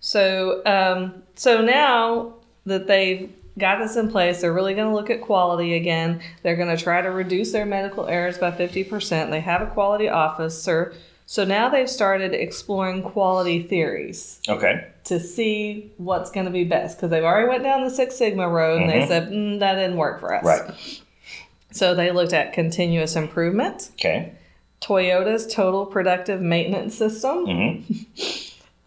So 0.00 0.62
um, 0.64 1.22
so 1.34 1.60
now 1.62 2.34
that 2.64 2.86
they've 2.86 3.30
got 3.58 3.80
this 3.80 3.96
in 3.96 4.10
place, 4.10 4.40
they're 4.40 4.52
really 4.52 4.74
going 4.74 4.88
to 4.88 4.94
look 4.94 5.10
at 5.10 5.20
quality 5.20 5.74
again. 5.74 6.20
They're 6.42 6.56
going 6.56 6.74
to 6.74 6.82
try 6.82 7.02
to 7.02 7.10
reduce 7.10 7.50
their 7.52 7.66
medical 7.66 8.06
errors 8.06 8.38
by 8.38 8.50
fifty 8.52 8.84
percent. 8.84 9.30
They 9.30 9.40
have 9.40 9.60
a 9.60 9.66
quality 9.66 10.08
officer. 10.08 10.94
So 11.30 11.44
now 11.44 11.68
they've 11.68 11.90
started 11.90 12.32
exploring 12.32 13.02
quality 13.02 13.62
theories 13.62 14.40
Okay. 14.48 14.86
to 15.04 15.20
see 15.20 15.92
what's 15.98 16.30
going 16.30 16.46
to 16.46 16.50
be 16.52 16.64
best 16.64 16.96
because 16.96 17.10
they've 17.10 17.22
already 17.22 17.46
went 17.48 17.62
down 17.64 17.84
the 17.84 17.90
Six 17.90 18.16
Sigma 18.16 18.48
road 18.48 18.80
and 18.80 18.88
they 18.90 19.00
Mhm. 19.00 19.08
said 19.08 19.28
mm, 19.28 19.58
that 19.60 19.74
didn't 19.74 19.98
work 19.98 20.20
for 20.20 20.34
us. 20.34 20.42
Right. 20.42 20.70
So 21.70 21.94
they 21.94 22.12
looked 22.12 22.32
at 22.32 22.54
continuous 22.54 23.14
improvement, 23.14 23.90
Okay. 24.00 24.32
Toyota's 24.80 25.46
Total 25.52 25.84
Productive 25.84 26.40
Maintenance 26.40 26.94
System. 26.96 27.44
hmm 27.44 27.92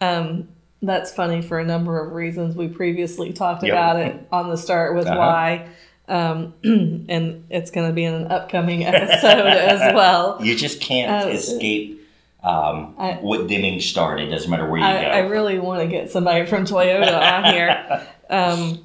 Um, 0.00 0.48
that's 0.82 1.12
funny 1.14 1.42
for 1.42 1.60
a 1.60 1.64
number 1.64 2.04
of 2.04 2.12
reasons. 2.12 2.56
We 2.56 2.66
previously 2.66 3.32
talked 3.32 3.62
Yep. 3.62 3.72
about 3.72 3.96
it 4.00 4.16
on 4.32 4.50
the 4.50 4.56
start 4.56 4.96
with 4.96 5.06
Uh-huh. 5.06 5.16
why. 5.16 5.66
Um, 6.08 6.54
and 7.08 7.44
it's 7.50 7.70
going 7.70 7.86
to 7.86 7.92
be 7.92 8.02
in 8.02 8.14
an 8.14 8.32
upcoming 8.32 8.84
episode 8.92 9.46
as 9.46 9.94
well. 9.94 10.38
You 10.42 10.56
just 10.56 10.80
can't 10.80 11.26
Uh, 11.26 11.28
escape 11.28 12.00
um, 12.42 12.94
I- 12.98 13.18
what 13.20 13.46
Deming 13.48 13.80
started. 13.80 14.30
Doesn't 14.30 14.50
matter 14.50 14.68
where 14.68 14.80
you 14.80 14.84
I, 14.86 15.02
go. 15.02 15.08
I 15.08 15.18
really 15.20 15.58
want 15.58 15.80
to 15.82 15.86
get 15.86 16.10
somebody 16.10 16.44
from 16.46 16.64
Toyota 16.64 17.18
on 17.44 17.52
here. 17.54 18.06
Um, 18.30 18.78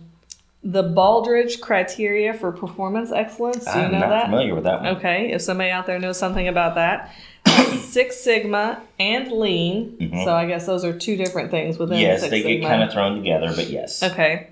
the 0.62 0.84
Baldrige 0.84 1.62
criteria 1.62 2.34
for 2.34 2.52
performance 2.52 3.14
excellence. 3.14 3.64
Do 3.64 3.72
you 3.72 3.78
I'm 3.86 3.92
know 3.94 4.00
not 4.00 4.10
that? 4.10 4.26
familiar 4.26 4.54
with 4.56 4.66
that 4.66 4.82
one. 4.82 4.98
Okay, 4.98 5.32
if 5.32 5.42
somebody 5.42 5.70
out 5.70 5.86
there 5.86 6.00
knows 6.00 6.18
something 6.20 6.50
about 6.50 6.76
that. 6.76 7.14
Six 7.80 8.18
Sigma 8.22 8.82
and 9.00 9.32
Lean. 9.32 9.96
Mhm. 10.02 10.26
So 10.26 10.36
I 10.36 10.46
guess 10.48 10.66
those 10.66 10.84
are 10.84 10.92
two 10.92 11.16
different 11.16 11.50
things 11.52 11.78
within 11.78 12.00
Yes, 12.00 12.20
Six 12.20 12.32
they 12.32 12.42
Sigma. 12.44 12.60
get 12.60 12.68
kind 12.68 12.84
of 12.84 12.92
thrown 12.92 13.16
together, 13.16 13.54
but 13.56 13.70
yes. 13.70 14.04
Okay. 14.04 14.48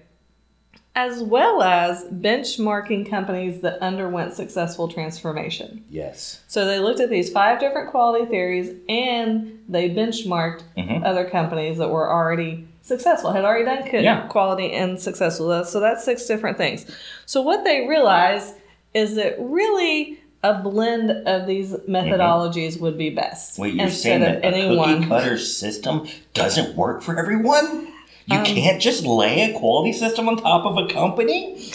As 0.98 1.22
well 1.22 1.62
as 1.62 2.06
benchmarking 2.06 3.10
companies 3.10 3.60
that 3.62 3.80
underwent 3.82 4.34
successful 4.34 4.88
transformation. 4.88 5.84
Yes. 5.90 6.40
So 6.48 6.66
they 6.66 6.80
looked 6.80 7.02
at 7.02 7.10
these 7.10 7.30
five 7.30 7.60
different 7.60 7.92
quality 7.92 8.26
theories 8.26 8.72
and 8.88 9.60
they 9.68 9.90
benchmarked 9.90 10.62
Mhm. 10.78 11.04
other 11.06 11.26
companies 11.26 11.78
that 11.80 11.90
were 11.90 12.10
already 12.10 12.66
successful, 12.82 13.32
had 13.34 13.44
already 13.44 13.66
done 13.66 13.84
co- 13.90 13.98
Yeah. 14.00 14.22
quality 14.28 14.72
and 14.72 14.98
successful. 15.00 15.66
So 15.66 15.80
that's 15.82 16.04
six 16.06 16.26
different 16.28 16.58
things. 16.58 16.86
So 17.26 17.42
what 17.42 17.66
they 17.66 17.86
realized 17.88 18.54
is 18.94 19.16
that 19.16 19.36
really 19.38 20.20
a 20.44 20.54
blend 20.54 21.10
of 21.28 21.48
these 21.48 21.74
methodologies 21.90 22.80
would 22.80 22.98
be 22.98 23.10
best. 23.10 23.54
Mm-hmm. 23.54 23.62
Wait, 23.64 23.74
you're 23.74 23.86
instead 23.88 24.22
saying 24.22 24.36
of 24.36 24.42
that 24.44 24.54
a 24.54 24.76
cookie 24.78 25.08
cutter 25.08 25.38
system 25.40 26.08
doesn't 26.34 26.76
work 26.78 27.02
for 27.02 27.18
everyone? 27.20 27.88
You 28.28 28.38
Um, 28.38 28.46
can't 28.46 28.82
just 28.82 29.06
lay 29.06 29.52
a 29.52 29.58
quality 29.58 29.94
system 29.94 30.28
on 30.28 30.38
top 30.38 30.66
of 30.66 30.78
a 30.78 30.88
company? 30.92 31.72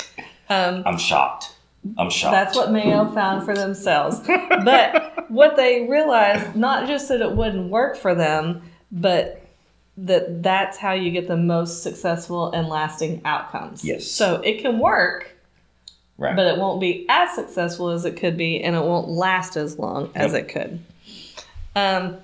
Um, 0.48 0.82
I'm 0.84 0.98
shocked. 0.98 1.54
I'm 1.96 2.10
shocked. 2.10 2.32
That's 2.32 2.56
what 2.56 2.72
Mayo 2.72 3.06
found 3.12 3.44
for 3.44 3.54
themselves. 3.54 4.20
But 4.26 5.30
what 5.30 5.56
they 5.56 5.86
realized, 5.88 6.56
not 6.56 6.88
just 6.88 7.08
that 7.08 7.20
it 7.20 7.32
wouldn't 7.32 7.70
work 7.70 7.96
for 7.96 8.14
them, 8.14 8.62
but 8.90 9.46
that 9.96 10.42
that's 10.42 10.76
how 10.76 10.92
you 10.92 11.10
get 11.10 11.28
the 11.28 11.36
most 11.36 11.82
successful 11.82 12.50
and 12.52 12.68
lasting 12.68 13.20
outcomes. 13.24 13.84
Yes. 13.84 14.06
So 14.06 14.36
it 14.42 14.60
can 14.60 14.78
work, 14.78 15.36
right. 16.18 16.34
but 16.34 16.46
it 16.46 16.58
won't 16.58 16.80
be 16.80 17.06
as 17.08 17.34
successful 17.34 17.90
as 17.90 18.04
it 18.04 18.16
could 18.16 18.36
be, 18.36 18.60
and 18.60 18.74
it 18.74 18.82
won't 18.82 19.08
last 19.08 19.56
as 19.56 19.78
long 19.78 20.10
as 20.14 20.34
it 20.34 20.48
could. 20.48 20.80
Um, 21.76 22.16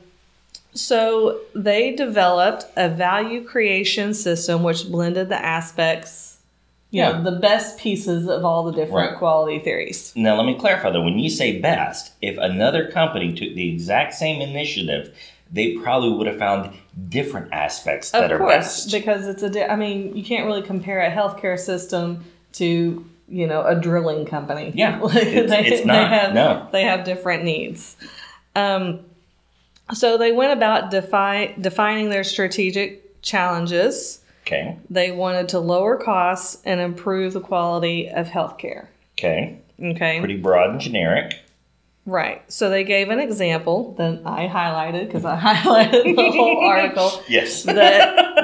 so 0.78 1.38
they 1.54 1.94
developed 1.94 2.66
a 2.76 2.88
value 2.88 3.44
creation 3.44 4.14
system 4.14 4.62
which 4.62 4.90
blended 4.90 5.28
the 5.28 5.42
aspects, 5.44 6.38
you 6.90 7.02
Yeah. 7.02 7.12
know, 7.12 7.22
the 7.30 7.38
best 7.38 7.78
pieces 7.78 8.28
of 8.28 8.44
all 8.44 8.62
the 8.64 8.72
different 8.72 9.10
Right. 9.10 9.18
quality 9.18 9.58
theories. 9.58 10.12
Now, 10.14 10.36
let 10.36 10.46
me 10.46 10.54
clarify 10.54 10.90
though. 10.90 11.02
When 11.02 11.18
you 11.18 11.30
say 11.30 11.58
best, 11.60 12.12
if 12.22 12.36
another 12.38 12.86
company 12.90 13.32
took 13.32 13.54
the 13.54 13.68
exact 13.68 14.14
same 14.14 14.40
initiative, 14.40 15.12
they 15.52 15.72
probably 15.74 16.10
would 16.10 16.26
have 16.26 16.38
found 16.38 16.70
different 17.08 17.48
aspects 17.52 18.10
that 18.10 18.32
of 18.32 18.40
are 18.40 18.46
best. 18.46 18.90
because 18.92 19.26
it's 19.28 19.42
a. 19.42 19.50
Di- 19.50 19.64
I 19.66 19.76
mean, 19.76 20.16
you 20.16 20.24
can't 20.24 20.44
really 20.46 20.62
compare 20.62 21.00
a 21.00 21.10
healthcare 21.10 21.58
system 21.58 22.24
to 22.54 23.04
you 23.28 23.46
know 23.46 23.64
a 23.64 23.74
drilling 23.74 24.24
company. 24.26 24.72
Yeah, 24.74 24.98
Like, 25.02 25.16
it's- 25.26 25.66
it's 25.72 25.84
not, 25.86 26.08
have, 26.10 26.34
no. 26.34 26.66
they 26.72 26.82
have 26.82 27.04
different 27.04 27.44
needs. 27.44 27.96
Um, 28.54 29.00
so 29.94 30.16
they 30.18 30.32
went 30.32 30.52
about 30.52 30.90
defi- 30.90 31.54
defining 31.60 32.10
their 32.10 32.24
strategic 32.24 33.20
challenges. 33.22 34.20
Okay. 34.46 34.76
They 34.90 35.10
wanted 35.10 35.48
to 35.50 35.58
lower 35.58 35.96
costs 35.96 36.62
and 36.64 36.80
improve 36.80 37.32
the 37.32 37.40
quality 37.40 38.08
of 38.08 38.28
healthcare. 38.28 38.86
Okay. 39.18 39.58
Okay. 39.82 40.18
Pretty 40.20 40.36
broad 40.36 40.70
and 40.70 40.80
generic. 40.80 41.34
Right. 42.04 42.40
So 42.52 42.70
they 42.70 42.84
gave 42.84 43.08
an 43.08 43.18
example 43.18 43.94
that 43.98 44.22
I 44.24 44.46
highlighted 44.46 45.06
because 45.06 45.24
I 45.24 45.36
highlighted 45.40 46.14
the 46.16 46.30
whole 46.30 46.64
article. 46.64 47.10
Yes. 47.28 47.64
the 47.64 47.72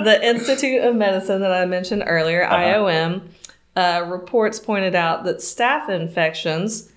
the 0.04 0.26
Institute 0.26 0.82
of 0.82 0.96
Medicine 0.96 1.40
that 1.42 1.52
I 1.52 1.64
mentioned 1.66 2.02
earlier, 2.06 2.42
Uh-huh. 2.44 2.56
IOM, 2.56 3.22
uh, 3.76 4.04
reports 4.08 4.58
pointed 4.58 4.96
out 4.96 5.22
that 5.24 5.36
staph 5.38 5.88
infections 5.88 6.90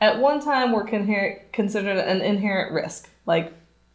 at 0.00 0.18
one 0.18 0.40
time 0.40 0.72
were 0.72 0.84
conher- 0.84 1.40
considered 1.52 1.98
an 1.98 2.20
inherent 2.20 2.72
risk. 2.72 3.08
Like, 3.26 3.52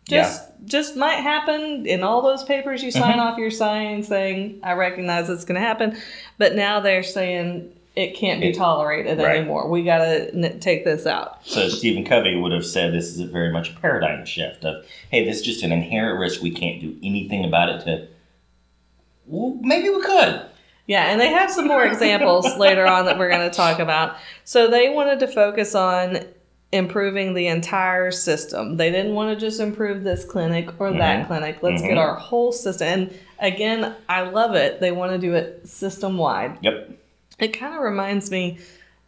just 0.07 0.49
just 0.65 0.95
might 0.95 1.15
happen 1.17 1.85
in 1.85 2.03
all 2.03 2.21
those 2.21 2.43
papers 2.43 2.83
you 2.83 2.91
sign 2.91 3.11
Mm-hmm. 3.13 3.19
off. 3.19 3.37
You're 3.37 3.51
signing 3.51 4.03
saying 4.03 4.59
I 4.63 4.73
recognize 4.73 5.29
it's 5.29 5.45
going 5.45 5.59
to 5.59 5.65
happen, 5.65 5.97
but 6.37 6.55
now 6.55 6.79
they're 6.79 7.03
saying 7.03 7.71
it 7.95 8.15
can't 8.15 8.41
be 8.41 8.51
tolerated 8.51 9.19
right. 9.19 9.37
anymore. 9.37 9.69
We 9.69 9.83
got 9.83 9.99
to 9.99 10.59
take 10.59 10.83
this 10.83 11.05
out. 11.05 11.45
So 11.45 11.69
Stephen 11.69 12.03
Covey 12.03 12.35
would 12.35 12.51
have 12.51 12.65
said 12.65 12.91
this 12.91 13.05
is 13.05 13.19
a 13.19 13.27
very 13.27 13.51
much 13.51 13.71
a 13.71 13.79
paradigm 13.79 14.25
shift 14.25 14.65
of, 14.65 14.83
hey, 15.11 15.23
this 15.23 15.37
is 15.37 15.43
just 15.43 15.63
an 15.63 15.71
inherent 15.71 16.19
risk. 16.19 16.41
We 16.41 16.49
can't 16.51 16.81
do 16.81 16.97
anything 17.03 17.45
about 17.45 17.69
it 17.69 17.85
to. 17.85 18.07
Well, 19.27 19.59
maybe 19.61 19.89
we 19.89 20.01
could. 20.01 20.41
Yeah, 20.87 21.05
and 21.11 21.21
they 21.21 21.27
have 21.29 21.51
some 21.51 21.67
more 21.67 21.85
examples 21.85 22.45
later 22.57 22.85
on 22.87 23.05
that 23.05 23.17
we're 23.19 23.29
going 23.29 23.47
to 23.49 23.55
talk 23.55 23.79
about. 23.79 24.17
So 24.43 24.67
they 24.69 24.89
wanted 24.89 25.19
to 25.19 25.27
focus 25.27 25.75
on 25.75 26.25
improving 26.73 27.33
the 27.35 27.47
entire 27.47 28.11
system. 28.11 28.77
They 28.77 28.89
didn't 28.91 29.13
want 29.13 29.29
to 29.29 29.45
just 29.45 29.59
improve 29.59 30.03
this 30.03 30.25
clinic 30.25 30.69
or 30.81 30.91
that 30.91 31.23
Mhm. 31.23 31.27
clinic. 31.27 31.57
Let's 31.61 31.81
Mhm. 31.81 31.89
get 31.89 31.97
our 31.97 32.15
whole 32.15 32.51
system. 32.51 32.87
And 32.87 33.13
again, 33.39 33.93
I 34.09 34.21
love 34.23 34.55
it. 34.55 34.79
They 34.79 34.91
want 34.91 35.11
to 35.13 35.17
do 35.19 35.33
it 35.35 35.67
system 35.67 36.17
wide. 36.17 36.57
Yep. 36.61 36.89
It 37.39 37.47
kind 37.49 37.75
of 37.75 37.81
reminds 37.81 38.31
me 38.31 38.57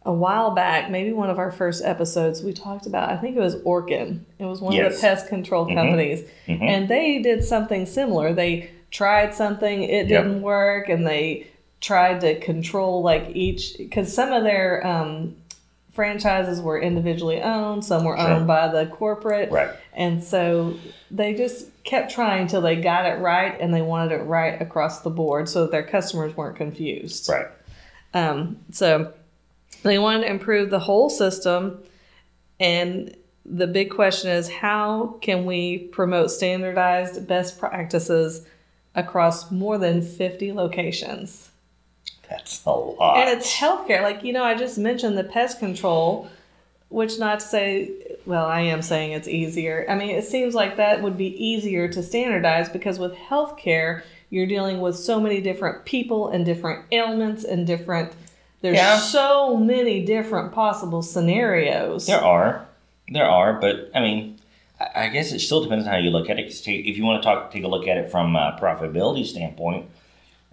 a 0.04 0.12
while 0.12 0.52
back, 0.52 0.88
maybe 0.88 1.12
one 1.12 1.28
of 1.30 1.38
our 1.40 1.50
first 1.50 1.84
episodes, 1.84 2.40
we 2.42 2.52
talked 2.52 2.86
about, 2.86 3.10
I 3.10 3.16
think 3.16 3.36
it 3.36 3.40
was 3.40 3.56
Orkin. 3.62 4.20
It 4.38 4.44
was 4.44 4.60
one 4.60 4.78
of 4.78 4.92
the 4.94 4.98
pest 5.00 5.26
control 5.28 5.66
Mhm. 5.66 5.74
companies. 5.74 6.22
Mhm. 6.46 6.62
And 6.62 6.88
they 6.88 7.18
did 7.18 7.42
something 7.42 7.84
similar. 7.86 8.32
They 8.32 8.70
tried 8.92 9.34
something, 9.34 9.82
it 9.82 10.06
Yep. 10.06 10.22
didn't 10.24 10.42
work, 10.42 10.88
and 10.88 11.04
they 11.04 11.48
tried 11.80 12.20
to 12.20 12.38
control 12.38 13.02
like 13.02 13.24
each, 13.34 13.76
because 13.76 14.12
some 14.14 14.32
of 14.32 14.44
their 14.44 14.86
um, 14.86 15.34
franchises 15.96 16.60
were 16.60 16.78
individually 16.80 17.42
owned, 17.42 17.84
some 17.84 18.04
were 18.04 18.16
Sure. 18.16 18.28
owned 18.28 18.46
by 18.46 18.68
the 18.68 18.86
corporate. 18.86 19.50
Right. 19.50 19.70
And 19.94 20.22
so 20.22 20.74
they 21.10 21.34
just 21.34 21.66
kept 21.82 22.12
trying 22.12 22.42
until 22.42 22.60
they 22.60 22.76
got 22.76 23.06
it 23.06 23.18
right 23.18 23.58
and 23.60 23.74
they 23.74 23.82
wanted 23.82 24.12
it 24.12 24.22
right 24.24 24.60
across 24.62 25.00
the 25.00 25.10
board 25.10 25.48
so 25.48 25.62
that 25.62 25.72
their 25.72 25.82
customers 25.82 26.36
weren't 26.36 26.56
confused. 26.56 27.28
Right. 27.28 27.46
Um, 28.14 28.58
so 28.70 29.12
they 29.82 29.98
wanted 29.98 30.20
to 30.20 30.30
improve 30.30 30.70
the 30.70 30.78
whole 30.80 31.10
system. 31.10 31.82
And 32.60 33.16
the 33.44 33.66
big 33.66 33.90
question 33.90 34.30
is 34.30 34.48
how 34.48 35.18
can 35.22 35.44
we 35.46 35.78
promote 35.78 36.30
standardized 36.30 37.26
best 37.26 37.58
practices 37.58 38.46
across 38.94 39.50
more 39.50 39.78
than 39.78 40.02
50 40.02 40.52
locations? 40.52 41.50
That's 42.30 42.64
a 42.66 42.70
lot. 42.70 43.18
And 43.18 43.28
it's 43.38 43.54
healthcare. 43.56 44.02
Like, 44.02 44.22
you 44.24 44.32
know, 44.32 44.42
I 44.44 44.54
just 44.54 44.78
mentioned 44.78 45.16
the 45.16 45.24
pest 45.24 45.58
control, 45.58 46.28
which 46.88 47.18
not 47.18 47.40
to 47.40 47.46
say, 47.46 47.90
well, 48.26 48.46
I 48.46 48.60
am 48.62 48.82
saying 48.82 49.12
it's 49.12 49.28
easier. 49.28 49.86
I 49.88 49.94
mean, 49.94 50.10
it 50.10 50.24
seems 50.24 50.54
like 50.54 50.76
that 50.76 51.02
would 51.02 51.16
be 51.16 51.28
easier 51.44 51.88
to 51.88 52.02
standardize 52.02 52.68
because 52.68 52.98
with 52.98 53.14
healthcare, 53.14 54.02
you're 54.30 54.46
dealing 54.46 54.80
with 54.80 54.96
so 54.96 55.20
many 55.20 55.40
different 55.40 55.84
people 55.84 56.28
and 56.28 56.44
different 56.44 56.84
ailments 56.90 57.44
and 57.44 57.64
different, 57.66 58.12
there's 58.60 58.76
Yeah. 58.76 58.98
so 58.98 59.56
many 59.56 60.04
different 60.04 60.52
possible 60.52 61.02
scenarios. 61.02 62.06
There 62.06 62.20
are, 62.22 62.66
there 63.08 63.28
are, 63.30 63.52
but 63.60 63.90
I 63.94 64.00
mean, 64.00 64.38
I 64.94 65.08
guess 65.08 65.32
it 65.32 65.38
still 65.38 65.62
depends 65.62 65.86
on 65.86 65.92
how 65.92 65.98
you 65.98 66.10
look 66.10 66.28
at 66.28 66.38
it. 66.38 66.44
'cause 66.44 66.60
take- 66.60 66.86
if 66.86 66.96
you 66.98 67.04
want 67.04 67.22
to 67.22 67.26
talk, 67.26 67.52
take 67.52 67.62
a 67.64 67.68
look 67.68 67.86
at 67.86 67.96
it 67.96 68.10
from 68.10 68.34
a 68.36 68.58
profitability 68.60 69.24
standpoint. 69.24 69.86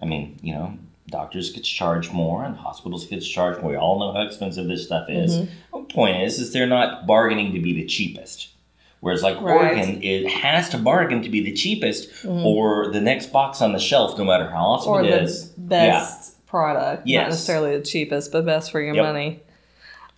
I 0.02 0.06
mean, 0.06 0.38
you 0.44 0.54
know, 0.54 0.74
doctors 1.08 1.52
gets 1.52 1.68
charged 1.68 2.12
more, 2.14 2.44
and 2.44 2.56
hospitals 2.56 3.06
gets 3.06 3.28
charged 3.28 3.62
more. 3.62 3.72
We 3.72 3.78
all 3.78 4.00
know 4.00 4.14
how 4.14 4.22
expensive 4.26 4.68
this 4.68 4.86
stuff 4.86 5.10
is. 5.10 5.36
Mm-hmm. 5.38 5.78
The 5.88 5.94
point 5.94 6.24
is, 6.24 6.40
is 6.40 6.54
they're 6.54 6.66
not 6.68 7.06
bargaining 7.06 7.54
to 7.54 7.60
be 7.60 7.74
the 7.74 7.86
cheapest. 7.86 8.50
Whereas, 9.02 9.22
like 9.22 9.40
Right. 9.42 9.76
Orkin, 9.76 10.00
it 10.02 10.30
has 10.30 10.70
to 10.70 10.78
bargain 10.78 11.22
to 11.24 11.30
be 11.30 11.42
the 11.44 11.52
cheapest, 11.52 12.26
or 12.26 12.90
the 12.92 13.02
next 13.02 13.34
box 13.34 13.62
on 13.62 13.74
the 13.74 13.80
shelf, 13.80 14.18
no 14.18 14.24
matter 14.24 14.50
how 14.50 14.64
awesome 14.64 14.94
Mm-hmm. 14.94 15.04
or 15.06 15.08
it 15.08 15.12
the 15.12 15.24
is. 15.24 15.46
best 15.58 16.46
product. 16.48 17.06
Yes. 17.06 17.22
Not 17.24 17.30
necessarily 17.32 17.78
the 17.78 17.84
cheapest, 17.84 18.32
but 18.32 18.46
best 18.46 18.72
for 18.72 18.80
your 18.80 18.96
Yep. 18.96 19.06
money. 19.06 19.40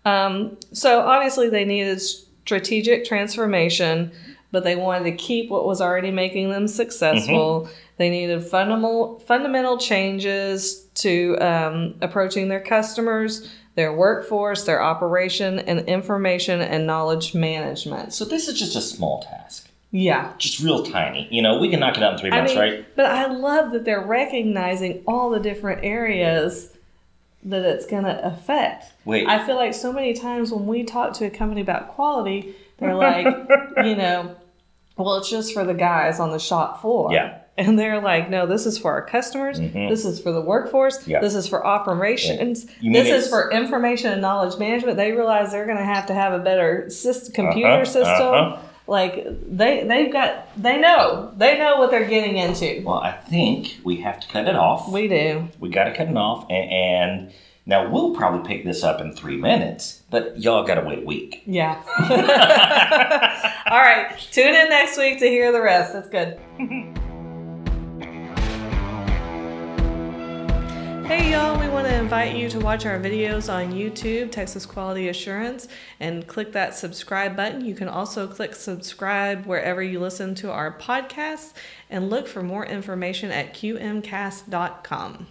Um, 0.06 0.58
so 0.72 1.00
obviously 1.02 1.50
they 1.50 1.66
needed 1.66 2.00
strategic 2.00 3.06
transformation, 3.06 4.12
but 4.56 4.64
they 4.64 4.78
wanted 4.78 5.04
to 5.04 5.12
keep 5.12 5.50
what 5.50 5.66
was 5.66 5.82
already 5.82 6.12
making 6.12 6.50
them 6.50 6.66
successful. 6.66 7.64
Mm-hmm. 7.64 7.74
They 7.98 8.10
needed 8.10 8.42
fundamental 8.42 9.20
fundamental 9.20 9.78
changes 9.78 10.86
to 10.96 11.38
um, 11.40 11.96
approaching 12.00 12.48
their 12.48 12.62
customers, 12.62 13.52
their 13.76 13.92
workforce, 13.92 14.64
their 14.64 14.82
operation, 14.82 15.60
and 15.60 15.82
information 15.90 16.62
and 16.62 16.88
knowledge 16.88 17.36
management. 17.36 18.14
So 18.14 18.24
this 18.24 18.48
is 18.48 18.58
just 18.58 18.78
a 18.78 18.82
small 18.82 19.24
task, 19.24 19.70
Yeah. 19.92 20.32
just 20.38 20.62
real 20.62 20.84
tiny. 20.84 21.28
You 21.30 21.42
know, 21.42 21.60
we 21.60 21.70
can 21.70 21.82
knock 21.82 21.98
it 21.98 22.04
out 22.04 22.14
in 22.14 22.20
three 22.20 22.32
I 22.32 22.38
months, 22.38 22.54
mean, 22.54 22.62
right? 22.62 22.96
But 22.96 23.08
I 23.08 23.26
love 23.26 23.74
that 23.74 23.84
they're 23.84 24.00
recognizing 24.00 25.04
all 25.06 25.30
the 25.30 25.42
different 25.42 25.84
areas 25.84 26.72
that 27.44 27.66
it's 27.66 27.86
going 27.86 28.06
to 28.06 28.26
affect. 28.26 28.94
Wait. 29.04 29.28
I 29.28 29.46
feel 29.46 29.58
like 29.58 29.74
so 29.74 29.92
many 29.92 30.14
times 30.14 30.54
when 30.54 30.66
we 30.66 30.86
talk 30.86 31.12
to 31.16 31.26
a 31.26 31.30
company 31.30 31.60
about 31.60 31.90
quality, 31.90 32.56
they're 32.78 32.96
like, 32.96 33.26
you 33.86 33.96
know, 33.96 34.36
well, 34.98 35.16
it's 35.18 35.30
just 35.30 35.54
for 35.54 35.64
the 35.66 35.74
guys 35.74 36.20
on 36.20 36.32
the 36.32 36.40
shop 36.40 36.82
floor. 36.82 37.12
Yeah. 37.12 37.40
And 37.58 37.80
they're 37.80 38.02
like, 38.02 38.30
no, 38.30 38.46
this 38.46 38.66
is 38.66 38.78
for 38.78 38.92
our 38.92 39.06
customers. 39.06 39.58
This 39.60 40.04
is 40.04 40.20
for 40.20 40.34
the 40.34 40.42
workforce. 40.42 41.08
Yeah. 41.08 41.22
This 41.22 41.36
is 41.36 41.48
for 41.48 41.66
operations. 41.66 42.66
This 42.82 43.08
is 43.08 43.30
for 43.30 43.50
information 43.52 44.12
and 44.12 44.22
knowledge 44.22 44.60
management. 44.60 44.98
They 44.98 45.14
realize 45.14 45.52
they're 45.54 45.66
going 45.66 45.78
to 45.78 45.84
have 45.86 46.06
to 46.08 46.14
have 46.14 46.34
a 46.34 46.40
better 46.40 46.90
system, 46.90 47.34
computer 47.34 47.70
Uh-huh, 47.70 47.86
system. 47.86 48.06
uh-huh. 48.34 48.62
Like 48.88 49.26
they 49.50 49.84
they've 49.84 50.14
got 50.14 50.48
they 50.62 50.78
know 50.78 51.32
they 51.36 51.58
know 51.58 51.78
what 51.80 51.90
they're 51.90 52.08
getting 52.08 52.38
into. 52.38 52.84
Well, 52.86 53.00
I 53.00 53.14
think 53.14 53.78
we 53.84 54.02
have 54.02 54.20
to 54.20 54.28
cut 54.28 54.48
it 54.48 54.56
off. 54.56 54.92
We 54.92 55.08
do. 55.08 55.48
We 55.60 55.70
got 55.70 55.86
to 55.86 55.96
cut 55.96 56.08
it 56.08 56.16
off, 56.16 56.46
and, 56.52 56.70
and 56.72 57.32
now 57.66 57.90
we'll 57.90 58.14
probably 58.14 58.48
pick 58.48 58.64
this 58.64 58.84
up 58.84 59.02
in 59.02 59.14
three 59.14 59.38
minutes, 59.38 60.04
but 60.10 60.40
y'all 60.40 60.64
got 60.64 60.76
to 60.76 60.82
wait 60.82 61.00
a 61.00 61.06
week. 61.06 61.42
Yeah. 61.46 61.82
All 63.70 63.80
right. 63.80 64.18
Tune 64.32 64.54
in 64.54 64.70
next 64.70 64.98
week 64.98 65.20
to 65.20 65.28
hear 65.28 65.52
the 65.52 65.62
rest. 65.62 65.94
That's 65.94 66.10
good. 66.10 66.40
Hey 71.06 71.34
y'all, 71.34 71.60
we 71.60 71.68
want 71.68 71.86
to 71.86 71.94
invite 71.94 72.36
you 72.36 72.50
to 72.50 72.60
watch 72.60 72.88
our 72.88 72.98
videos 72.98 73.54
on 73.54 73.72
YouTube, 73.72 74.32
Texas 74.32 74.66
Quality 74.66 75.08
Assurance, 75.08 75.68
and 76.00 76.26
click 76.26 76.52
that 76.54 76.74
subscribe 76.74 77.36
button. 77.36 77.64
You 77.64 77.76
can 77.76 77.88
also 77.88 78.28
click 78.28 78.56
subscribe 78.56 79.46
wherever 79.46 79.84
you 79.84 80.00
listen 80.00 80.34
to 80.34 80.52
our 80.52 80.76
podcasts 80.76 81.54
and 81.92 82.10
look 82.10 82.28
for 82.28 82.42
more 82.42 82.66
information 82.66 83.30
at 83.30 83.54
qmcast.com. 83.54 85.28